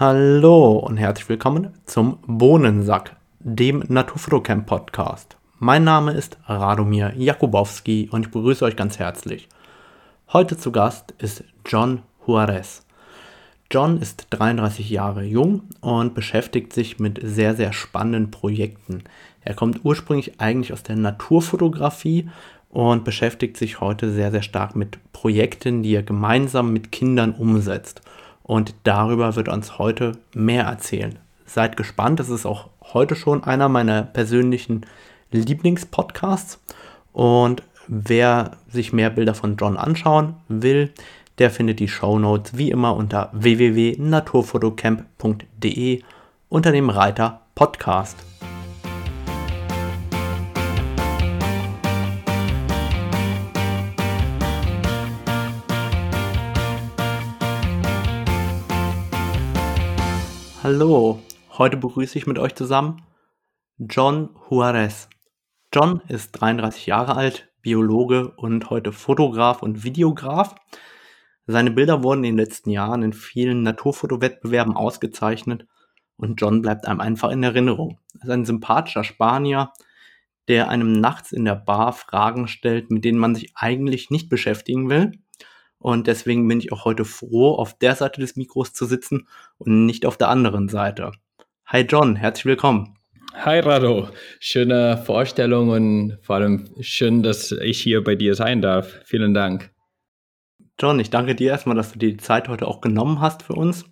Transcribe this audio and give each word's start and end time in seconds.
Hallo 0.00 0.74
und 0.74 0.96
herzlich 0.96 1.28
willkommen 1.28 1.74
zum 1.84 2.18
Bohnensack, 2.24 3.16
dem 3.40 3.82
Naturfotocamp 3.88 4.64
Podcast. 4.64 5.36
Mein 5.58 5.82
Name 5.82 6.12
ist 6.12 6.38
Radomir 6.46 7.14
Jakubowski 7.16 8.08
und 8.12 8.26
ich 8.26 8.30
begrüße 8.30 8.64
euch 8.64 8.76
ganz 8.76 9.00
herzlich. 9.00 9.48
Heute 10.32 10.56
zu 10.56 10.70
Gast 10.70 11.14
ist 11.18 11.42
John 11.66 12.02
Juarez. 12.24 12.86
John 13.72 14.00
ist 14.00 14.28
33 14.30 14.88
Jahre 14.88 15.24
jung 15.24 15.62
und 15.80 16.14
beschäftigt 16.14 16.72
sich 16.72 17.00
mit 17.00 17.18
sehr, 17.20 17.56
sehr 17.56 17.72
spannenden 17.72 18.30
Projekten. 18.30 19.02
Er 19.40 19.54
kommt 19.54 19.80
ursprünglich 19.84 20.40
eigentlich 20.40 20.72
aus 20.72 20.84
der 20.84 20.94
Naturfotografie 20.94 22.30
und 22.70 23.02
beschäftigt 23.04 23.56
sich 23.56 23.80
heute 23.80 24.12
sehr, 24.12 24.30
sehr 24.30 24.42
stark 24.42 24.76
mit 24.76 25.00
Projekten, 25.12 25.82
die 25.82 25.96
er 25.96 26.04
gemeinsam 26.04 26.72
mit 26.72 26.92
Kindern 26.92 27.32
umsetzt. 27.32 28.00
Und 28.48 28.74
darüber 28.82 29.36
wird 29.36 29.48
uns 29.48 29.78
heute 29.78 30.18
mehr 30.32 30.64
erzählen. 30.64 31.16
Seid 31.44 31.76
gespannt, 31.76 32.18
das 32.18 32.30
ist 32.30 32.46
auch 32.46 32.70
heute 32.94 33.14
schon 33.14 33.44
einer 33.44 33.68
meiner 33.68 34.02
persönlichen 34.02 34.86
Lieblingspodcasts. 35.30 36.58
Und 37.12 37.62
wer 37.88 38.52
sich 38.66 38.94
mehr 38.94 39.10
Bilder 39.10 39.34
von 39.34 39.56
John 39.56 39.76
anschauen 39.76 40.36
will, 40.48 40.94
der 41.36 41.50
findet 41.50 41.78
die 41.78 41.88
Show 41.88 42.18
Notes 42.18 42.56
wie 42.56 42.70
immer 42.70 42.96
unter 42.96 43.28
www.naturfotocamp.de 43.34 46.02
unter 46.48 46.72
dem 46.72 46.88
Reiter 46.88 47.42
Podcast. 47.54 48.16
Hallo, 60.70 61.22
heute 61.56 61.78
begrüße 61.78 62.18
ich 62.18 62.26
mit 62.26 62.38
euch 62.38 62.54
zusammen 62.54 63.00
John 63.78 64.36
Juarez. 64.50 65.08
John 65.72 66.02
ist 66.08 66.32
33 66.32 66.84
Jahre 66.84 67.16
alt, 67.16 67.48
Biologe 67.62 68.32
und 68.36 68.68
heute 68.68 68.92
Fotograf 68.92 69.62
und 69.62 69.82
Videograf. 69.82 70.56
Seine 71.46 71.70
Bilder 71.70 72.02
wurden 72.02 72.22
in 72.22 72.36
den 72.36 72.44
letzten 72.44 72.68
Jahren 72.68 73.02
in 73.02 73.14
vielen 73.14 73.62
Naturfotowettbewerben 73.62 74.76
ausgezeichnet 74.76 75.66
und 76.18 76.38
John 76.38 76.60
bleibt 76.60 76.86
einem 76.86 77.00
einfach 77.00 77.30
in 77.30 77.42
Erinnerung. 77.42 77.98
Er 78.18 78.24
ist 78.24 78.30
ein 78.30 78.44
sympathischer 78.44 79.04
Spanier, 79.04 79.72
der 80.48 80.68
einem 80.68 80.92
nachts 80.92 81.32
in 81.32 81.46
der 81.46 81.54
Bar 81.54 81.94
Fragen 81.94 82.46
stellt, 82.46 82.90
mit 82.90 83.06
denen 83.06 83.18
man 83.18 83.34
sich 83.34 83.52
eigentlich 83.54 84.10
nicht 84.10 84.28
beschäftigen 84.28 84.90
will 84.90 85.12
und 85.78 86.06
deswegen 86.06 86.46
bin 86.48 86.58
ich 86.58 86.72
auch 86.72 86.84
heute 86.84 87.04
froh, 87.04 87.54
auf 87.54 87.78
der 87.78 87.94
Seite 87.94 88.20
des 88.20 88.36
Mikros 88.36 88.72
zu 88.72 88.84
sitzen 88.84 89.28
und 89.58 89.86
nicht 89.86 90.06
auf 90.06 90.16
der 90.16 90.28
anderen 90.28 90.68
Seite. 90.68 91.12
Hi 91.66 91.82
John, 91.82 92.16
herzlich 92.16 92.46
willkommen. 92.46 92.96
Hi 93.34 93.60
Rado, 93.60 94.08
schöne 94.40 94.96
Vorstellung 95.04 95.68
und 95.68 96.18
vor 96.22 96.36
allem 96.36 96.68
schön, 96.80 97.22
dass 97.22 97.52
ich 97.52 97.80
hier 97.80 98.02
bei 98.02 98.16
dir 98.16 98.34
sein 98.34 98.62
darf. 98.62 99.00
Vielen 99.04 99.34
Dank. 99.34 99.70
John, 100.80 100.98
ich 100.98 101.10
danke 101.10 101.34
dir 101.34 101.50
erstmal, 101.50 101.76
dass 101.76 101.92
du 101.92 101.98
dir 101.98 102.10
die 102.10 102.16
Zeit 102.16 102.48
heute 102.48 102.66
auch 102.66 102.80
genommen 102.80 103.20
hast 103.20 103.42
für 103.42 103.54
uns. 103.54 103.84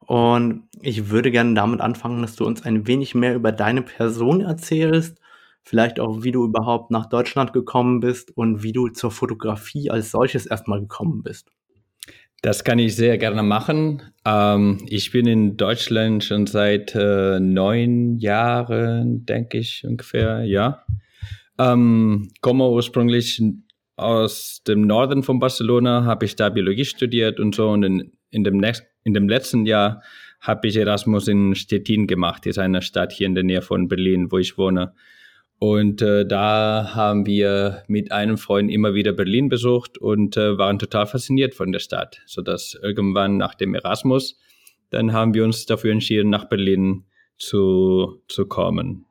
Und 0.00 0.68
ich 0.82 1.10
würde 1.10 1.30
gerne 1.30 1.54
damit 1.54 1.80
anfangen, 1.80 2.22
dass 2.22 2.36
du 2.36 2.44
uns 2.44 2.62
ein 2.64 2.86
wenig 2.86 3.14
mehr 3.14 3.34
über 3.34 3.50
deine 3.50 3.82
Person 3.82 4.40
erzählst 4.40 5.18
vielleicht 5.66 5.98
auch, 5.98 6.22
wie 6.22 6.30
du 6.30 6.44
überhaupt 6.44 6.92
nach 6.92 7.06
Deutschland 7.06 7.52
gekommen 7.52 7.98
bist 8.00 8.34
und 8.36 8.62
wie 8.62 8.72
du 8.72 8.88
zur 8.88 9.10
Fotografie 9.10 9.90
als 9.90 10.12
solches 10.12 10.46
erstmal 10.46 10.80
gekommen 10.80 11.22
bist. 11.24 11.50
Das 12.40 12.62
kann 12.62 12.78
ich 12.78 12.94
sehr 12.94 13.18
gerne 13.18 13.42
machen. 13.42 14.02
Ähm, 14.24 14.78
ich 14.86 15.10
bin 15.10 15.26
in 15.26 15.56
Deutschland 15.56 16.22
schon 16.22 16.46
seit 16.46 16.94
äh, 16.94 17.40
neun 17.40 18.16
Jahren, 18.18 19.26
denke 19.26 19.58
ich 19.58 19.84
ungefähr, 19.84 20.44
ja. 20.44 20.84
Ähm, 21.58 22.28
komme 22.42 22.68
ursprünglich 22.68 23.42
aus 23.96 24.62
dem 24.68 24.82
Norden 24.82 25.24
von 25.24 25.40
Barcelona, 25.40 26.04
habe 26.04 26.26
ich 26.26 26.36
da 26.36 26.50
Biologie 26.50 26.84
studiert 26.84 27.40
und 27.40 27.56
so. 27.56 27.70
Und 27.70 27.82
in, 27.82 28.12
in, 28.30 28.44
dem, 28.44 28.62
in 29.02 29.14
dem 29.14 29.28
letzten 29.28 29.66
Jahr 29.66 30.02
habe 30.40 30.68
ich 30.68 30.76
Erasmus 30.76 31.26
in 31.26 31.56
Stettin 31.56 32.06
gemacht, 32.06 32.46
das 32.46 32.50
ist 32.50 32.58
eine 32.58 32.82
Stadt 32.82 33.12
hier 33.12 33.26
in 33.26 33.34
der 33.34 33.42
Nähe 33.42 33.62
von 33.62 33.88
Berlin, 33.88 34.30
wo 34.30 34.38
ich 34.38 34.56
wohne. 34.56 34.92
Und 35.58 36.02
äh, 36.02 36.26
da 36.26 36.94
haben 36.94 37.24
wir 37.24 37.82
mit 37.88 38.12
einem 38.12 38.36
Freund 38.36 38.70
immer 38.70 38.92
wieder 38.92 39.12
Berlin 39.12 39.48
besucht 39.48 39.96
und 39.96 40.36
äh, 40.36 40.58
waren 40.58 40.78
total 40.78 41.06
fasziniert 41.06 41.54
von 41.54 41.72
der 41.72 41.78
Stadt, 41.78 42.20
sodass 42.26 42.78
irgendwann 42.82 43.38
nach 43.38 43.54
dem 43.54 43.74
Erasmus, 43.74 44.38
dann 44.90 45.12
haben 45.12 45.32
wir 45.32 45.44
uns 45.44 45.64
dafür 45.64 45.92
entschieden, 45.92 46.28
nach 46.28 46.44
Berlin 46.44 47.04
zu, 47.38 48.22
zu 48.28 48.46
kommen. 48.46 49.06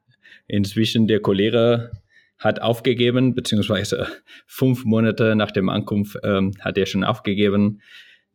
Inzwischen 0.47 1.07
der 1.07 1.19
Kollege 1.19 1.91
hat 2.37 2.61
aufgegeben, 2.61 3.33
beziehungsweise 3.33 4.07
fünf 4.45 4.85
Monate 4.85 5.35
nach 5.35 5.51
dem 5.51 5.69
Ankunft 5.69 6.17
ähm, 6.23 6.53
hat 6.61 6.77
er 6.77 6.85
schon 6.85 7.03
aufgegeben. 7.03 7.81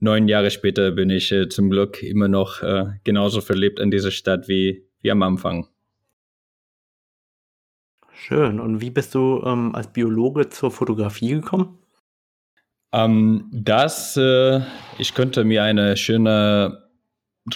Neun 0.01 0.27
Jahre 0.27 0.51
später 0.51 0.91
bin 0.91 1.11
ich 1.11 1.31
äh, 1.31 1.49
zum 1.49 1.71
Glück 1.71 2.03
immer 2.03 2.27
noch 2.27 2.63
äh, 2.63 2.87
genauso 3.05 3.41
verliebt 3.41 3.81
an 3.81 3.91
dieser 3.91 4.11
Stadt 4.11 4.49
wie, 4.49 4.85
wie 5.01 5.11
am 5.13 5.23
Anfang. 5.23 5.69
Schön. 8.23 8.61
Und 8.61 8.83
wie 8.83 8.91
bist 8.91 9.15
du 9.15 9.43
ähm, 9.47 9.75
als 9.75 9.93
Biologe 9.95 10.51
zur 10.51 10.71
Fotografie 10.71 11.31
gekommen? 11.31 11.79
Ähm, 12.93 13.49
das, 13.51 14.15
äh, 14.19 14.61
ich 14.99 15.15
könnte 15.15 15.43
mir 15.45 15.63
eine 15.63 15.97
schöne 15.97 16.85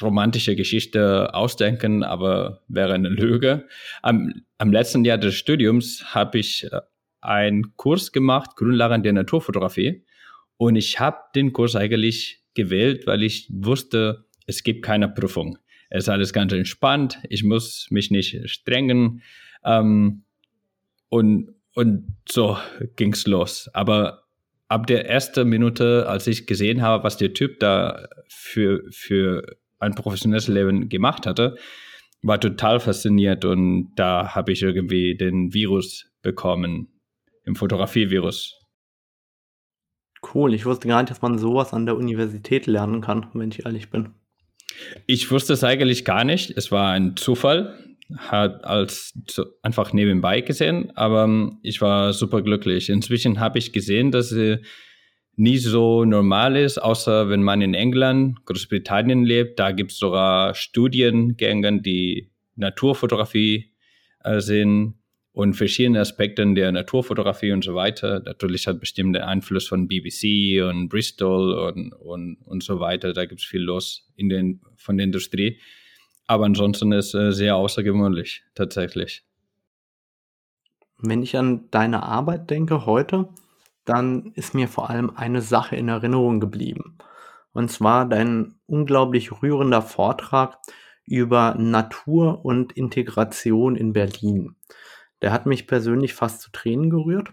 romantische 0.00 0.56
Geschichte 0.56 1.34
ausdenken, 1.34 2.02
aber 2.02 2.62
wäre 2.68 2.94
eine 2.94 3.10
Lüge. 3.10 3.68
Am, 4.00 4.32
am 4.56 4.72
letzten 4.72 5.04
Jahr 5.04 5.18
des 5.18 5.34
Studiums 5.34 6.14
habe 6.14 6.38
ich 6.38 6.64
äh, 6.64 6.80
einen 7.20 7.76
Kurs 7.76 8.10
gemacht, 8.10 8.56
Grundlagen 8.56 9.02
der 9.02 9.12
Naturfotografie. 9.12 10.06
Und 10.56 10.76
ich 10.76 10.98
habe 10.98 11.18
den 11.34 11.52
Kurs 11.52 11.76
eigentlich 11.76 12.42
gewählt, 12.54 13.06
weil 13.06 13.22
ich 13.22 13.50
wusste, 13.52 14.24
es 14.46 14.62
gibt 14.62 14.82
keine 14.82 15.08
Prüfung. 15.08 15.58
Es 15.90 16.04
ist 16.04 16.08
alles 16.08 16.32
ganz 16.32 16.54
entspannt, 16.54 17.18
ich 17.28 17.44
muss 17.44 17.88
mich 17.90 18.10
nicht 18.10 18.48
strengen. 18.48 19.20
Ähm, 19.62 20.24
und, 21.14 21.54
und 21.74 22.16
so 22.28 22.58
ging's 22.96 23.28
los. 23.28 23.70
Aber 23.72 24.24
ab 24.66 24.88
der 24.88 25.08
ersten 25.08 25.48
Minute, 25.48 26.08
als 26.08 26.26
ich 26.26 26.48
gesehen 26.48 26.82
habe, 26.82 27.04
was 27.04 27.16
der 27.16 27.32
Typ 27.32 27.60
da 27.60 28.08
für, 28.28 28.82
für 28.90 29.56
ein 29.78 29.94
professionelles 29.94 30.48
Leben 30.48 30.88
gemacht 30.88 31.24
hatte, 31.24 31.56
war 32.22 32.40
total 32.40 32.80
fasziniert 32.80 33.44
und 33.44 33.92
da 33.94 34.34
habe 34.34 34.50
ich 34.50 34.62
irgendwie 34.62 35.16
den 35.16 35.54
Virus 35.54 36.10
bekommen, 36.20 36.88
im 37.44 37.54
Fotografie-Virus. 37.54 38.60
Cool, 40.34 40.52
ich 40.52 40.66
wusste 40.66 40.88
gar 40.88 41.00
nicht, 41.00 41.10
dass 41.10 41.22
man 41.22 41.38
sowas 41.38 41.72
an 41.72 41.86
der 41.86 41.96
Universität 41.96 42.66
lernen 42.66 43.02
kann, 43.02 43.28
wenn 43.34 43.50
ich 43.50 43.64
ehrlich 43.64 43.88
bin. 43.88 44.14
Ich 45.06 45.30
wusste 45.30 45.52
es 45.52 45.62
eigentlich 45.62 46.04
gar 46.04 46.24
nicht. 46.24 46.50
Es 46.56 46.72
war 46.72 46.90
ein 46.90 47.14
Zufall 47.16 47.78
hat 48.16 48.64
als 48.64 49.12
einfach 49.62 49.92
nebenbei 49.92 50.40
gesehen, 50.40 50.90
aber 50.94 51.24
ähm, 51.24 51.58
ich 51.62 51.80
war 51.80 52.12
super 52.12 52.42
glücklich. 52.42 52.88
Inzwischen 52.88 53.40
habe 53.40 53.58
ich 53.58 53.72
gesehen, 53.72 54.10
dass 54.10 54.28
sie 54.28 54.58
nie 55.36 55.58
so 55.58 56.04
normal 56.04 56.56
ist, 56.56 56.78
außer 56.78 57.28
wenn 57.28 57.42
man 57.42 57.60
in 57.60 57.74
England, 57.74 58.44
Großbritannien 58.44 59.24
lebt. 59.24 59.58
Da 59.58 59.72
gibt 59.72 59.92
es 59.92 59.98
sogar 59.98 60.54
Studiengänge, 60.54 61.80
die 61.82 62.30
Naturfotografie 62.56 63.72
äh, 64.22 64.40
sind 64.40 64.94
und 65.32 65.54
verschiedene 65.54 65.98
Aspekte 65.98 66.46
der 66.54 66.70
Naturfotografie 66.70 67.50
und 67.50 67.64
so 67.64 67.74
weiter. 67.74 68.20
Natürlich 68.24 68.68
hat 68.68 68.78
bestimmt 68.78 69.16
der 69.16 69.26
Einfluss 69.26 69.66
von 69.66 69.88
BBC 69.88 70.62
und 70.62 70.88
Bristol 70.88 71.52
und, 71.54 71.92
und, 71.92 72.36
und 72.44 72.62
so 72.62 72.78
weiter. 72.78 73.12
Da 73.12 73.24
gibt 73.24 73.40
es 73.40 73.46
viel 73.46 73.62
los 73.62 74.08
in 74.14 74.28
den, 74.28 74.60
von 74.76 74.96
der 74.96 75.04
Industrie. 75.04 75.58
Aber 76.26 76.44
ansonsten 76.46 76.92
ist 76.92 77.14
äh, 77.14 77.32
sehr 77.32 77.56
außergewöhnlich, 77.56 78.44
tatsächlich. 78.54 79.24
Wenn 80.98 81.22
ich 81.22 81.36
an 81.36 81.68
deine 81.70 82.02
Arbeit 82.02 82.50
denke 82.50 82.86
heute, 82.86 83.28
dann 83.84 84.32
ist 84.34 84.54
mir 84.54 84.68
vor 84.68 84.88
allem 84.88 85.12
eine 85.16 85.42
Sache 85.42 85.76
in 85.76 85.88
Erinnerung 85.88 86.40
geblieben. 86.40 86.96
Und 87.52 87.70
zwar 87.70 88.06
dein 88.06 88.54
unglaublich 88.66 89.42
rührender 89.42 89.82
Vortrag 89.82 90.58
über 91.06 91.54
Natur 91.58 92.44
und 92.44 92.72
Integration 92.72 93.76
in 93.76 93.92
Berlin. 93.92 94.56
Der 95.20 95.32
hat 95.32 95.46
mich 95.46 95.66
persönlich 95.66 96.14
fast 96.14 96.40
zu 96.40 96.50
Tränen 96.50 96.90
gerührt. 96.90 97.28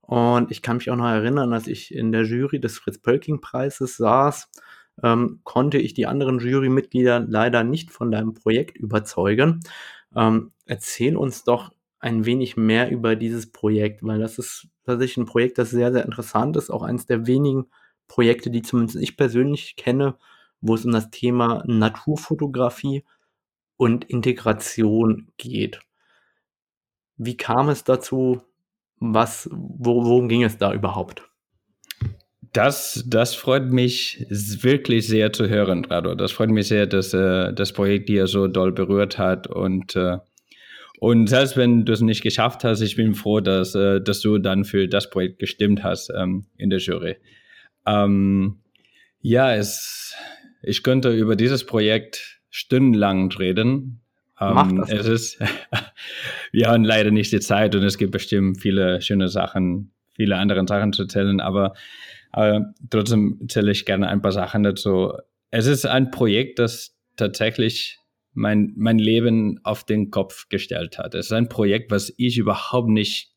Und 0.00 0.50
ich 0.50 0.62
kann 0.62 0.78
mich 0.78 0.90
auch 0.90 0.96
noch 0.96 1.06
erinnern, 1.06 1.52
als 1.52 1.66
ich 1.66 1.94
in 1.94 2.10
der 2.10 2.24
Jury 2.24 2.60
des 2.60 2.78
Fritz-Pölking-Preises 2.78 3.96
saß 3.96 4.50
ähm, 5.02 5.40
konnte 5.44 5.78
ich 5.78 5.94
die 5.94 6.06
anderen 6.06 6.38
Jurymitglieder 6.38 7.20
leider 7.20 7.64
nicht 7.64 7.90
von 7.90 8.10
deinem 8.10 8.34
Projekt 8.34 8.76
überzeugen. 8.76 9.60
Ähm, 10.14 10.52
erzähl 10.66 11.16
uns 11.16 11.44
doch 11.44 11.72
ein 12.00 12.24
wenig 12.24 12.56
mehr 12.56 12.90
über 12.90 13.16
dieses 13.16 13.52
Projekt, 13.52 14.02
weil 14.02 14.18
das 14.18 14.38
ist 14.38 14.68
tatsächlich 14.84 15.18
ein 15.18 15.26
Projekt, 15.26 15.58
das 15.58 15.70
sehr, 15.70 15.92
sehr 15.92 16.04
interessant 16.04 16.56
ist, 16.56 16.70
auch 16.70 16.82
eines 16.82 17.06
der 17.06 17.26
wenigen 17.26 17.66
Projekte, 18.08 18.50
die 18.50 18.62
zumindest 18.62 18.96
ich 18.96 19.16
persönlich 19.16 19.76
kenne, 19.76 20.16
wo 20.60 20.74
es 20.74 20.84
um 20.84 20.92
das 20.92 21.10
Thema 21.10 21.62
Naturfotografie 21.66 23.04
und 23.76 24.04
Integration 24.04 25.28
geht. 25.36 25.80
Wie 27.16 27.36
kam 27.36 27.68
es 27.68 27.84
dazu? 27.84 28.42
Was, 28.98 29.48
worum 29.52 30.28
ging 30.28 30.42
es 30.42 30.58
da 30.58 30.72
überhaupt? 30.74 31.29
Das, 32.52 33.04
das 33.06 33.34
freut 33.34 33.70
mich 33.70 34.26
wirklich 34.28 35.06
sehr 35.06 35.32
zu 35.32 35.48
hören, 35.48 35.84
Rado. 35.84 36.14
Das 36.16 36.32
freut 36.32 36.50
mich 36.50 36.66
sehr, 36.66 36.86
dass 36.86 37.14
äh, 37.14 37.52
das 37.52 37.72
Projekt 37.72 38.08
dir 38.08 38.26
so 38.26 38.48
doll 38.48 38.72
berührt 38.72 39.18
hat. 39.18 39.46
Und, 39.46 39.94
äh, 39.94 40.18
und 40.98 41.28
selbst 41.28 41.56
wenn 41.56 41.84
du 41.84 41.92
es 41.92 42.00
nicht 42.00 42.22
geschafft 42.22 42.64
hast, 42.64 42.80
ich 42.80 42.96
bin 42.96 43.14
froh, 43.14 43.40
dass, 43.40 43.76
äh, 43.76 44.00
dass 44.00 44.20
du 44.20 44.38
dann 44.38 44.64
für 44.64 44.88
das 44.88 45.10
Projekt 45.10 45.38
gestimmt 45.38 45.84
hast 45.84 46.10
ähm, 46.10 46.46
in 46.56 46.70
der 46.70 46.80
Jury. 46.80 47.16
Ähm, 47.86 48.58
ja, 49.20 49.54
es, 49.54 50.14
ich 50.62 50.82
könnte 50.82 51.12
über 51.12 51.36
dieses 51.36 51.64
Projekt 51.64 52.40
stundenlang 52.50 53.30
reden. 53.30 54.00
Ähm, 54.40 54.76
das. 54.76 54.90
Es 54.90 55.06
ist, 55.06 55.38
wir 56.52 56.68
haben 56.68 56.84
leider 56.84 57.12
nicht 57.12 57.32
die 57.32 57.40
Zeit 57.40 57.76
und 57.76 57.84
es 57.84 57.96
gibt 57.96 58.10
bestimmt 58.10 58.60
viele 58.60 59.00
schöne 59.02 59.28
Sachen, 59.28 59.92
viele 60.16 60.36
andere 60.36 60.66
Sachen 60.66 60.92
zu 60.92 61.02
erzählen, 61.02 61.40
aber 61.40 61.74
äh, 62.32 62.60
trotzdem 62.90 63.38
erzähle 63.40 63.72
ich 63.72 63.84
gerne 63.84 64.08
ein 64.08 64.22
paar 64.22 64.32
Sachen 64.32 64.62
dazu. 64.62 65.12
Es 65.50 65.66
ist 65.66 65.86
ein 65.86 66.10
Projekt, 66.10 66.58
das 66.58 66.96
tatsächlich 67.16 67.98
mein, 68.32 68.72
mein 68.76 68.98
Leben 68.98 69.60
auf 69.64 69.84
den 69.84 70.10
Kopf 70.10 70.48
gestellt 70.48 70.98
hat. 70.98 71.14
Es 71.14 71.26
ist 71.26 71.32
ein 71.32 71.48
Projekt, 71.48 71.90
was 71.90 72.12
ich 72.16 72.38
überhaupt 72.38 72.88
nicht 72.88 73.34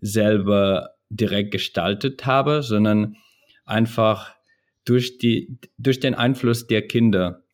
selber 0.00 0.90
direkt 1.10 1.50
gestaltet 1.50 2.24
habe, 2.24 2.62
sondern 2.62 3.16
einfach 3.64 4.34
durch, 4.84 5.18
die, 5.18 5.58
durch 5.76 6.00
den 6.00 6.14
Einfluss 6.14 6.66
der 6.66 6.86
Kinder, 6.86 7.44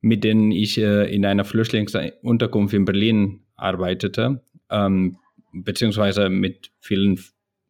mit 0.00 0.22
denen 0.22 0.52
ich 0.52 0.78
äh, 0.78 1.12
in 1.12 1.24
einer 1.26 1.44
Flüchtlingsunterkunft 1.44 2.74
in 2.74 2.84
Berlin 2.84 3.44
arbeitete, 3.56 4.42
ähm, 4.70 5.18
beziehungsweise 5.52 6.28
mit 6.28 6.70
vielen 6.78 7.18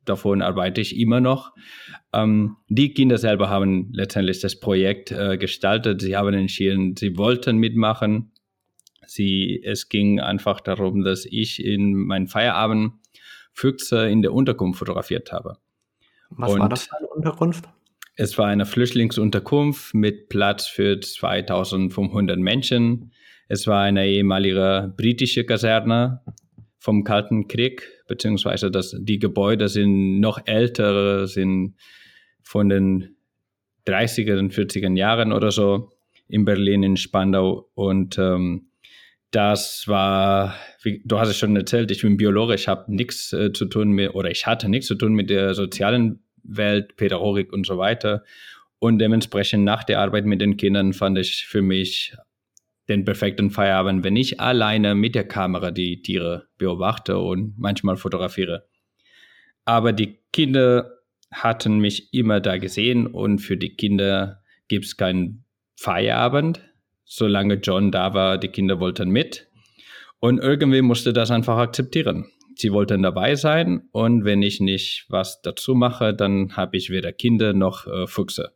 davon 0.08 0.42
arbeite 0.42 0.80
ich 0.80 0.98
immer 0.98 1.20
noch. 1.20 1.52
Ähm, 2.12 2.56
die 2.68 2.92
Kinder 2.94 3.18
selber 3.18 3.48
haben 3.50 3.90
letztendlich 3.92 4.40
das 4.40 4.58
Projekt 4.58 5.10
äh, 5.10 5.36
gestaltet. 5.36 6.00
Sie 6.00 6.16
haben 6.16 6.34
entschieden, 6.34 6.96
sie 6.96 7.16
wollten 7.16 7.58
mitmachen. 7.58 8.32
Sie, 9.06 9.62
es 9.64 9.88
ging 9.88 10.20
einfach 10.20 10.60
darum, 10.60 11.02
dass 11.02 11.24
ich 11.24 11.64
in 11.64 11.94
meinen 11.94 12.26
Feierabend 12.26 12.92
Füchse 13.52 14.08
in 14.08 14.22
der 14.22 14.32
Unterkunft 14.32 14.78
fotografiert 14.78 15.32
habe. 15.32 15.58
Was 16.30 16.52
Und 16.52 16.60
war 16.60 16.68
das 16.68 16.84
für 16.84 16.96
eine 16.96 17.08
Unterkunft? 17.08 17.68
Es 18.14 18.36
war 18.36 18.46
eine 18.46 18.66
Flüchtlingsunterkunft 18.66 19.94
mit 19.94 20.28
Platz 20.28 20.66
für 20.66 21.00
2500 21.00 22.38
Menschen. 22.38 23.12
Es 23.48 23.66
war 23.66 23.82
eine 23.82 24.06
ehemalige 24.06 24.92
britische 24.96 25.44
Kaserne 25.44 26.20
vom 26.78 27.04
Kalten 27.04 27.48
Krieg, 27.48 27.82
beziehungsweise 28.06 28.70
das, 28.70 28.96
die 28.98 29.18
Gebäude 29.18 29.68
sind 29.68 30.20
noch 30.20 30.40
ältere, 30.46 31.26
sind 31.26 31.74
von 32.42 32.68
den 32.68 33.16
30er 33.86 34.38
und 34.38 34.52
40er 34.52 34.96
Jahren 34.96 35.32
oder 35.32 35.50
so 35.50 35.90
in 36.28 36.44
Berlin, 36.44 36.82
in 36.82 36.96
Spandau. 36.96 37.70
Und 37.74 38.18
ähm, 38.18 38.70
das 39.30 39.88
war, 39.88 40.54
wie, 40.82 41.02
du 41.04 41.18
hast 41.18 41.28
es 41.28 41.38
schon 41.38 41.56
erzählt, 41.56 41.90
ich 41.90 42.02
bin 42.02 42.16
Biologe, 42.16 42.54
ich 42.54 42.68
habe 42.68 42.92
nichts 42.94 43.32
äh, 43.32 43.52
zu 43.52 43.66
tun 43.66 43.90
mit, 43.90 44.14
oder 44.14 44.30
ich 44.30 44.46
hatte 44.46 44.68
nichts 44.68 44.86
zu 44.86 44.94
tun 44.94 45.14
mit 45.14 45.30
der 45.30 45.54
sozialen 45.54 46.22
Welt, 46.42 46.96
Pädagogik 46.96 47.52
und 47.52 47.66
so 47.66 47.78
weiter. 47.78 48.24
Und 48.78 48.98
dementsprechend 48.98 49.64
nach 49.64 49.84
der 49.84 50.00
Arbeit 50.00 50.24
mit 50.24 50.40
den 50.40 50.56
Kindern 50.56 50.92
fand 50.92 51.18
ich 51.18 51.46
für 51.46 51.62
mich 51.62 52.14
den 52.88 53.04
perfekten 53.04 53.50
Feierabend, 53.50 54.04
wenn 54.04 54.16
ich 54.16 54.40
alleine 54.40 54.94
mit 54.94 55.14
der 55.14 55.28
Kamera 55.28 55.70
die 55.70 56.02
Tiere 56.02 56.48
beobachte 56.56 57.18
und 57.18 57.58
manchmal 57.58 57.96
fotografiere. 57.96 58.66
Aber 59.64 59.92
die 59.92 60.18
Kinder 60.32 60.98
hatten 61.32 61.78
mich 61.78 62.12
immer 62.14 62.40
da 62.40 62.56
gesehen 62.56 63.06
und 63.06 63.40
für 63.40 63.56
die 63.56 63.76
Kinder 63.76 64.42
gibt 64.68 64.86
es 64.86 64.96
keinen 64.96 65.44
Feierabend. 65.76 66.62
Solange 67.04 67.54
John 67.54 67.90
da 67.90 68.14
war, 68.14 68.38
die 68.38 68.48
Kinder 68.48 68.80
wollten 68.80 69.10
mit. 69.10 69.48
Und 70.20 70.38
irgendwie 70.38 70.82
musste 70.82 71.12
das 71.12 71.30
einfach 71.30 71.58
akzeptieren. 71.58 72.26
Sie 72.56 72.72
wollten 72.72 73.02
dabei 73.02 73.36
sein 73.36 73.88
und 73.92 74.24
wenn 74.24 74.42
ich 74.42 74.60
nicht 74.60 75.06
was 75.08 75.40
dazu 75.42 75.74
mache, 75.74 76.12
dann 76.12 76.56
habe 76.56 76.76
ich 76.76 76.90
weder 76.90 77.12
Kinder 77.12 77.52
noch 77.52 77.86
äh, 77.86 78.06
Füchse. 78.08 78.52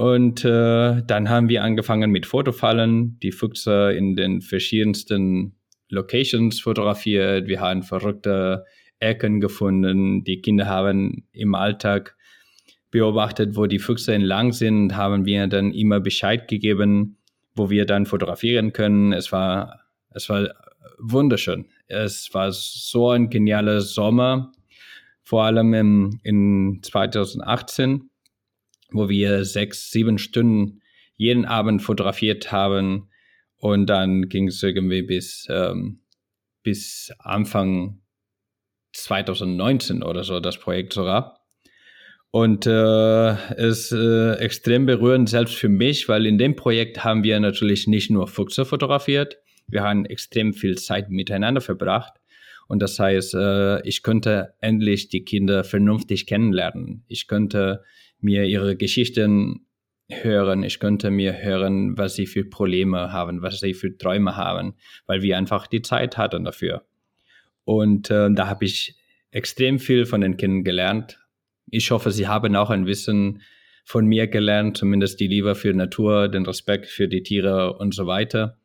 Und 0.00 0.46
äh, 0.46 1.02
dann 1.06 1.28
haben 1.28 1.50
wir 1.50 1.62
angefangen 1.62 2.10
mit 2.10 2.24
Fotofallen, 2.24 3.18
die 3.20 3.32
Füchse 3.32 3.92
in 3.92 4.16
den 4.16 4.40
verschiedensten 4.40 5.56
Locations 5.90 6.58
fotografiert. 6.58 7.48
Wir 7.48 7.60
haben 7.60 7.82
verrückte 7.82 8.64
Ecken 8.98 9.42
gefunden. 9.42 10.24
Die 10.24 10.40
Kinder 10.40 10.64
haben 10.64 11.28
im 11.32 11.54
Alltag 11.54 12.16
beobachtet, 12.90 13.56
wo 13.56 13.66
die 13.66 13.78
Füchse 13.78 14.14
entlang 14.14 14.52
sind, 14.52 14.96
haben 14.96 15.26
wir 15.26 15.46
dann 15.48 15.70
immer 15.70 16.00
Bescheid 16.00 16.48
gegeben, 16.48 17.18
wo 17.54 17.68
wir 17.68 17.84
dann 17.84 18.06
fotografieren 18.06 18.72
können. 18.72 19.12
Es 19.12 19.30
war, 19.32 19.80
es 20.14 20.30
war 20.30 20.48
wunderschön. 20.98 21.66
Es 21.88 22.32
war 22.32 22.52
so 22.52 23.10
ein 23.10 23.28
genialer 23.28 23.82
Sommer, 23.82 24.50
vor 25.22 25.44
allem 25.44 25.74
im, 25.74 26.20
in 26.22 26.80
2018 26.82 28.09
wo 28.92 29.08
wir 29.08 29.44
sechs, 29.44 29.90
sieben 29.90 30.18
Stunden 30.18 30.80
jeden 31.16 31.44
Abend 31.44 31.82
fotografiert 31.82 32.52
haben. 32.52 33.08
Und 33.56 33.86
dann 33.86 34.28
ging 34.28 34.48
es 34.48 34.62
irgendwie 34.62 35.02
bis, 35.02 35.46
ähm, 35.50 36.00
bis 36.62 37.12
Anfang 37.18 38.00
2019 38.92 40.02
oder 40.02 40.24
so, 40.24 40.40
das 40.40 40.58
Projekt 40.58 40.92
sogar. 40.92 41.40
Und 42.30 42.66
äh, 42.66 43.32
ist 43.56 43.92
äh, 43.92 44.34
extrem 44.34 44.86
berührend, 44.86 45.28
selbst 45.28 45.56
für 45.56 45.68
mich, 45.68 46.08
weil 46.08 46.26
in 46.26 46.38
dem 46.38 46.54
Projekt 46.54 47.02
haben 47.02 47.24
wir 47.24 47.40
natürlich 47.40 47.88
nicht 47.88 48.10
nur 48.10 48.28
Füchse 48.28 48.64
fotografiert, 48.64 49.36
wir 49.66 49.82
haben 49.82 50.04
extrem 50.04 50.52
viel 50.52 50.78
Zeit 50.78 51.10
miteinander 51.10 51.60
verbracht. 51.60 52.14
Und 52.68 52.80
das 52.80 52.98
heißt, 52.98 53.34
äh, 53.34 53.86
ich 53.86 54.02
könnte 54.02 54.54
endlich 54.60 55.08
die 55.08 55.24
Kinder 55.24 55.64
vernünftig 55.64 56.26
kennenlernen. 56.26 57.04
Ich 57.08 57.26
könnte 57.26 57.82
mir 58.22 58.44
ihre 58.44 58.76
Geschichten 58.76 59.66
hören. 60.08 60.62
Ich 60.62 60.80
könnte 60.80 61.10
mir 61.10 61.42
hören, 61.42 61.96
was 61.96 62.14
sie 62.14 62.26
für 62.26 62.44
Probleme 62.44 63.12
haben, 63.12 63.42
was 63.42 63.60
sie 63.60 63.74
für 63.74 63.96
Träume 63.96 64.36
haben, 64.36 64.74
weil 65.06 65.22
wir 65.22 65.36
einfach 65.38 65.66
die 65.66 65.82
Zeit 65.82 66.16
hatten 66.16 66.44
dafür. 66.44 66.84
Und 67.64 68.10
äh, 68.10 68.28
da 68.32 68.48
habe 68.48 68.64
ich 68.64 68.96
extrem 69.30 69.78
viel 69.78 70.06
von 70.06 70.20
den 70.20 70.36
Kindern 70.36 70.64
gelernt. 70.64 71.18
Ich 71.70 71.90
hoffe, 71.90 72.10
sie 72.10 72.26
haben 72.26 72.56
auch 72.56 72.70
ein 72.70 72.86
Wissen 72.86 73.42
von 73.84 74.06
mir 74.06 74.26
gelernt, 74.26 74.76
zumindest 74.76 75.20
die 75.20 75.28
Liebe 75.28 75.54
für 75.54 75.72
Natur, 75.72 76.28
den 76.28 76.44
Respekt 76.46 76.86
für 76.86 77.08
die 77.08 77.22
Tiere 77.22 77.74
und 77.74 77.94
so 77.94 78.06
weiter. 78.06 78.58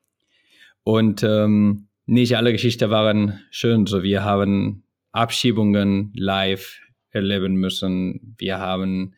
Und 0.83 1.23
ähm, 1.23 1.87
nicht 2.05 2.35
alle 2.37 2.51
Geschichten 2.51 2.89
waren 2.89 3.41
schön. 3.49 3.85
So, 3.87 4.03
wir 4.03 4.23
haben 4.23 4.83
Abschiebungen 5.11 6.11
live 6.15 6.79
erleben 7.09 7.55
müssen. 7.55 8.35
Wir 8.37 8.59
haben 8.59 9.15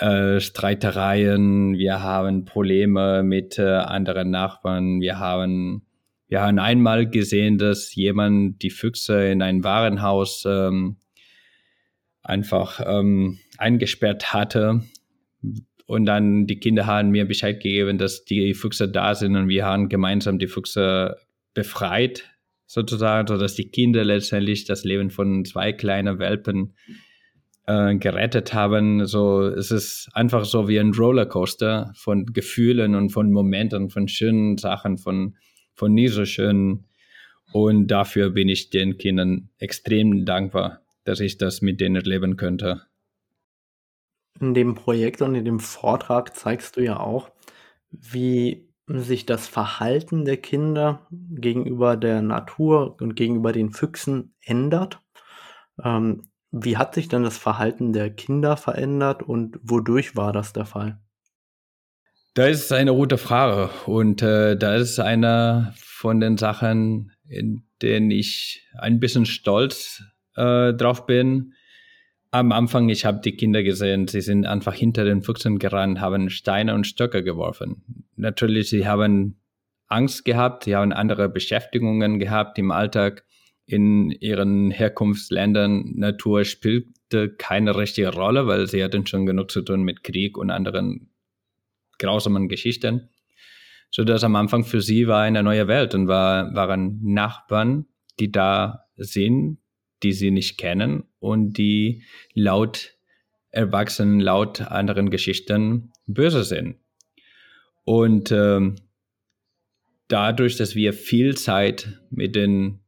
äh, 0.00 0.40
Streitereien, 0.40 1.76
wir 1.76 2.02
haben 2.02 2.44
Probleme 2.44 3.22
mit 3.22 3.58
äh, 3.58 3.62
anderen 3.62 4.30
Nachbarn, 4.30 5.00
wir 5.00 5.18
haben, 5.18 5.82
wir 6.28 6.40
haben 6.40 6.58
einmal 6.58 7.08
gesehen, 7.08 7.58
dass 7.58 7.94
jemand 7.94 8.62
die 8.62 8.70
Füchse 8.70 9.28
in 9.28 9.42
ein 9.42 9.62
Warenhaus 9.62 10.44
ähm, 10.46 10.96
einfach 12.22 12.80
ähm, 12.86 13.38
eingesperrt 13.58 14.32
hatte. 14.32 14.82
Und 15.86 16.06
dann 16.06 16.46
die 16.46 16.60
Kinder 16.60 16.86
haben 16.86 17.10
mir 17.10 17.26
Bescheid 17.26 17.60
gegeben, 17.60 17.98
dass 17.98 18.24
die 18.24 18.54
Füchse 18.54 18.88
da 18.88 19.14
sind 19.14 19.36
und 19.36 19.48
wir 19.48 19.66
haben 19.66 19.88
gemeinsam 19.88 20.38
die 20.38 20.46
Füchse 20.46 21.16
befreit, 21.52 22.24
sozusagen, 22.66 23.26
sodass 23.26 23.54
die 23.54 23.70
Kinder 23.70 24.04
letztendlich 24.04 24.64
das 24.64 24.84
Leben 24.84 25.10
von 25.10 25.44
zwei 25.44 25.72
kleinen 25.72 26.18
Welpen 26.20 26.74
äh, 27.70 27.94
gerettet 27.96 28.52
haben. 28.52 29.06
So, 29.06 29.42
es 29.42 29.70
ist 29.70 30.08
einfach 30.12 30.44
so 30.44 30.66
wie 30.66 30.80
ein 30.80 30.92
Rollercoaster 30.92 31.92
von 31.94 32.26
Gefühlen 32.26 32.96
und 32.96 33.10
von 33.10 33.30
Momenten, 33.30 33.90
von 33.90 34.08
schönen 34.08 34.58
Sachen, 34.58 34.98
von, 34.98 35.36
von 35.74 35.94
nie 35.94 36.08
so 36.08 36.24
schönen. 36.24 36.86
Und 37.52 37.88
dafür 37.88 38.30
bin 38.30 38.48
ich 38.48 38.70
den 38.70 38.98
Kindern 38.98 39.50
extrem 39.58 40.24
dankbar, 40.24 40.80
dass 41.04 41.20
ich 41.20 41.38
das 41.38 41.62
mit 41.62 41.80
denen 41.80 41.96
erleben 41.96 42.36
könnte. 42.36 42.82
In 44.40 44.54
dem 44.54 44.74
Projekt 44.74 45.22
und 45.22 45.34
in 45.34 45.44
dem 45.44 45.60
Vortrag 45.60 46.34
zeigst 46.34 46.76
du 46.76 46.82
ja 46.82 46.98
auch, 46.98 47.30
wie 47.90 48.68
sich 48.88 49.26
das 49.26 49.46
Verhalten 49.46 50.24
der 50.24 50.38
Kinder 50.38 51.06
gegenüber 51.10 51.96
der 51.96 52.22
Natur 52.22 52.96
und 53.00 53.14
gegenüber 53.14 53.52
den 53.52 53.70
Füchsen 53.70 54.34
ändert. 54.40 55.00
Ähm, 55.84 56.29
wie 56.52 56.76
hat 56.76 56.94
sich 56.94 57.08
denn 57.08 57.22
das 57.22 57.38
Verhalten 57.38 57.92
der 57.92 58.10
Kinder 58.10 58.56
verändert 58.56 59.22
und 59.22 59.58
wodurch 59.62 60.16
war 60.16 60.32
das 60.32 60.52
der 60.52 60.64
Fall? 60.64 60.98
Da 62.34 62.46
ist 62.46 62.72
eine 62.72 62.92
gute 62.92 63.18
Frage 63.18 63.70
und 63.86 64.22
äh, 64.22 64.56
da 64.56 64.76
ist 64.76 65.00
eine 65.00 65.74
von 65.76 66.20
den 66.20 66.36
Sachen, 66.36 67.12
in 67.28 67.64
denen 67.82 68.10
ich 68.10 68.66
ein 68.78 69.00
bisschen 69.00 69.26
stolz 69.26 70.02
äh, 70.36 70.72
drauf 70.72 71.06
bin. 71.06 71.54
Am 72.30 72.52
Anfang, 72.52 72.88
ich 72.88 73.04
habe 73.04 73.20
die 73.20 73.36
Kinder 73.36 73.64
gesehen, 73.64 74.06
sie 74.06 74.20
sind 74.20 74.46
einfach 74.46 74.74
hinter 74.74 75.04
den 75.04 75.22
Füchsen 75.22 75.58
gerannt, 75.58 76.00
haben 76.00 76.30
Steine 76.30 76.74
und 76.74 76.86
Stöcke 76.86 77.24
geworfen. 77.24 78.04
Natürlich, 78.14 78.70
sie 78.70 78.86
haben 78.86 79.40
Angst 79.88 80.24
gehabt, 80.24 80.64
sie 80.64 80.76
haben 80.76 80.92
andere 80.92 81.28
Beschäftigungen 81.28 82.20
gehabt 82.20 82.58
im 82.58 82.70
Alltag 82.70 83.24
in 83.70 84.10
ihren 84.10 84.70
Herkunftsländern. 84.70 85.92
Natur 85.94 86.44
spielte 86.44 87.30
keine 87.30 87.76
richtige 87.76 88.12
Rolle, 88.12 88.46
weil 88.46 88.66
sie 88.66 88.82
hatten 88.82 89.06
schon 89.06 89.26
genug 89.26 89.50
zu 89.50 89.62
tun 89.62 89.82
mit 89.82 90.02
Krieg 90.02 90.36
und 90.36 90.50
anderen 90.50 91.10
grausamen 91.98 92.48
Geschichten. 92.48 93.08
So 93.90 94.04
dass 94.04 94.24
am 94.24 94.36
Anfang 94.36 94.64
für 94.64 94.80
sie 94.80 95.06
war 95.06 95.22
eine 95.22 95.42
neue 95.42 95.68
Welt 95.68 95.94
und 95.94 96.08
war, 96.08 96.54
waren 96.54 97.00
Nachbarn, 97.02 97.86
die 98.18 98.32
da 98.32 98.86
sind, 98.96 99.58
die 100.02 100.12
sie 100.12 100.30
nicht 100.30 100.58
kennen 100.58 101.04
und 101.18 101.54
die 101.58 102.02
laut 102.34 102.96
Erwachsenen, 103.50 104.20
laut 104.20 104.60
anderen 104.62 105.10
Geschichten 105.10 105.92
böse 106.06 106.44
sind. 106.44 106.76
Und 107.84 108.30
ähm, 108.30 108.76
dadurch, 110.08 110.56
dass 110.56 110.74
wir 110.74 110.92
viel 110.92 111.36
Zeit 111.36 112.00
mit 112.10 112.36
den, 112.36 112.80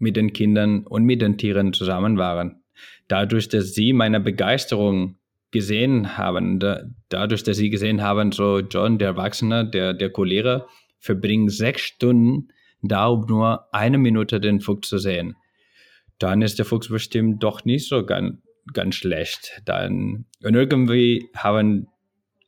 mit 0.00 0.16
den 0.16 0.32
Kindern 0.32 0.86
und 0.86 1.04
mit 1.04 1.22
den 1.22 1.38
Tieren 1.38 1.72
zusammen 1.72 2.18
waren, 2.18 2.62
dadurch, 3.08 3.48
dass 3.48 3.74
sie 3.74 3.92
meine 3.92 4.20
Begeisterung 4.20 5.16
gesehen 5.50 6.16
haben, 6.16 6.58
da, 6.58 6.82
dadurch, 7.08 7.42
dass 7.42 7.56
sie 7.56 7.70
gesehen 7.70 8.02
haben, 8.02 8.32
so 8.32 8.60
John, 8.60 8.98
der 8.98 9.08
Erwachsene, 9.08 9.68
der, 9.68 9.94
der 9.94 10.10
Cholera, 10.10 10.66
verbringt 10.98 11.52
sechs 11.52 11.82
Stunden 11.82 12.48
da, 12.82 13.06
um 13.06 13.26
nur 13.26 13.72
eine 13.74 13.98
Minute 13.98 14.40
den 14.40 14.60
Fuchs 14.60 14.88
zu 14.88 14.98
sehen. 14.98 15.36
Dann 16.18 16.42
ist 16.42 16.58
der 16.58 16.66
Fuchs 16.66 16.88
bestimmt 16.88 17.42
doch 17.42 17.64
nicht 17.64 17.88
so 17.88 18.04
ganz, 18.04 18.36
ganz 18.72 18.94
schlecht. 18.94 19.62
Dann, 19.64 20.26
und 20.42 20.54
irgendwie 20.54 21.28
haben 21.34 21.88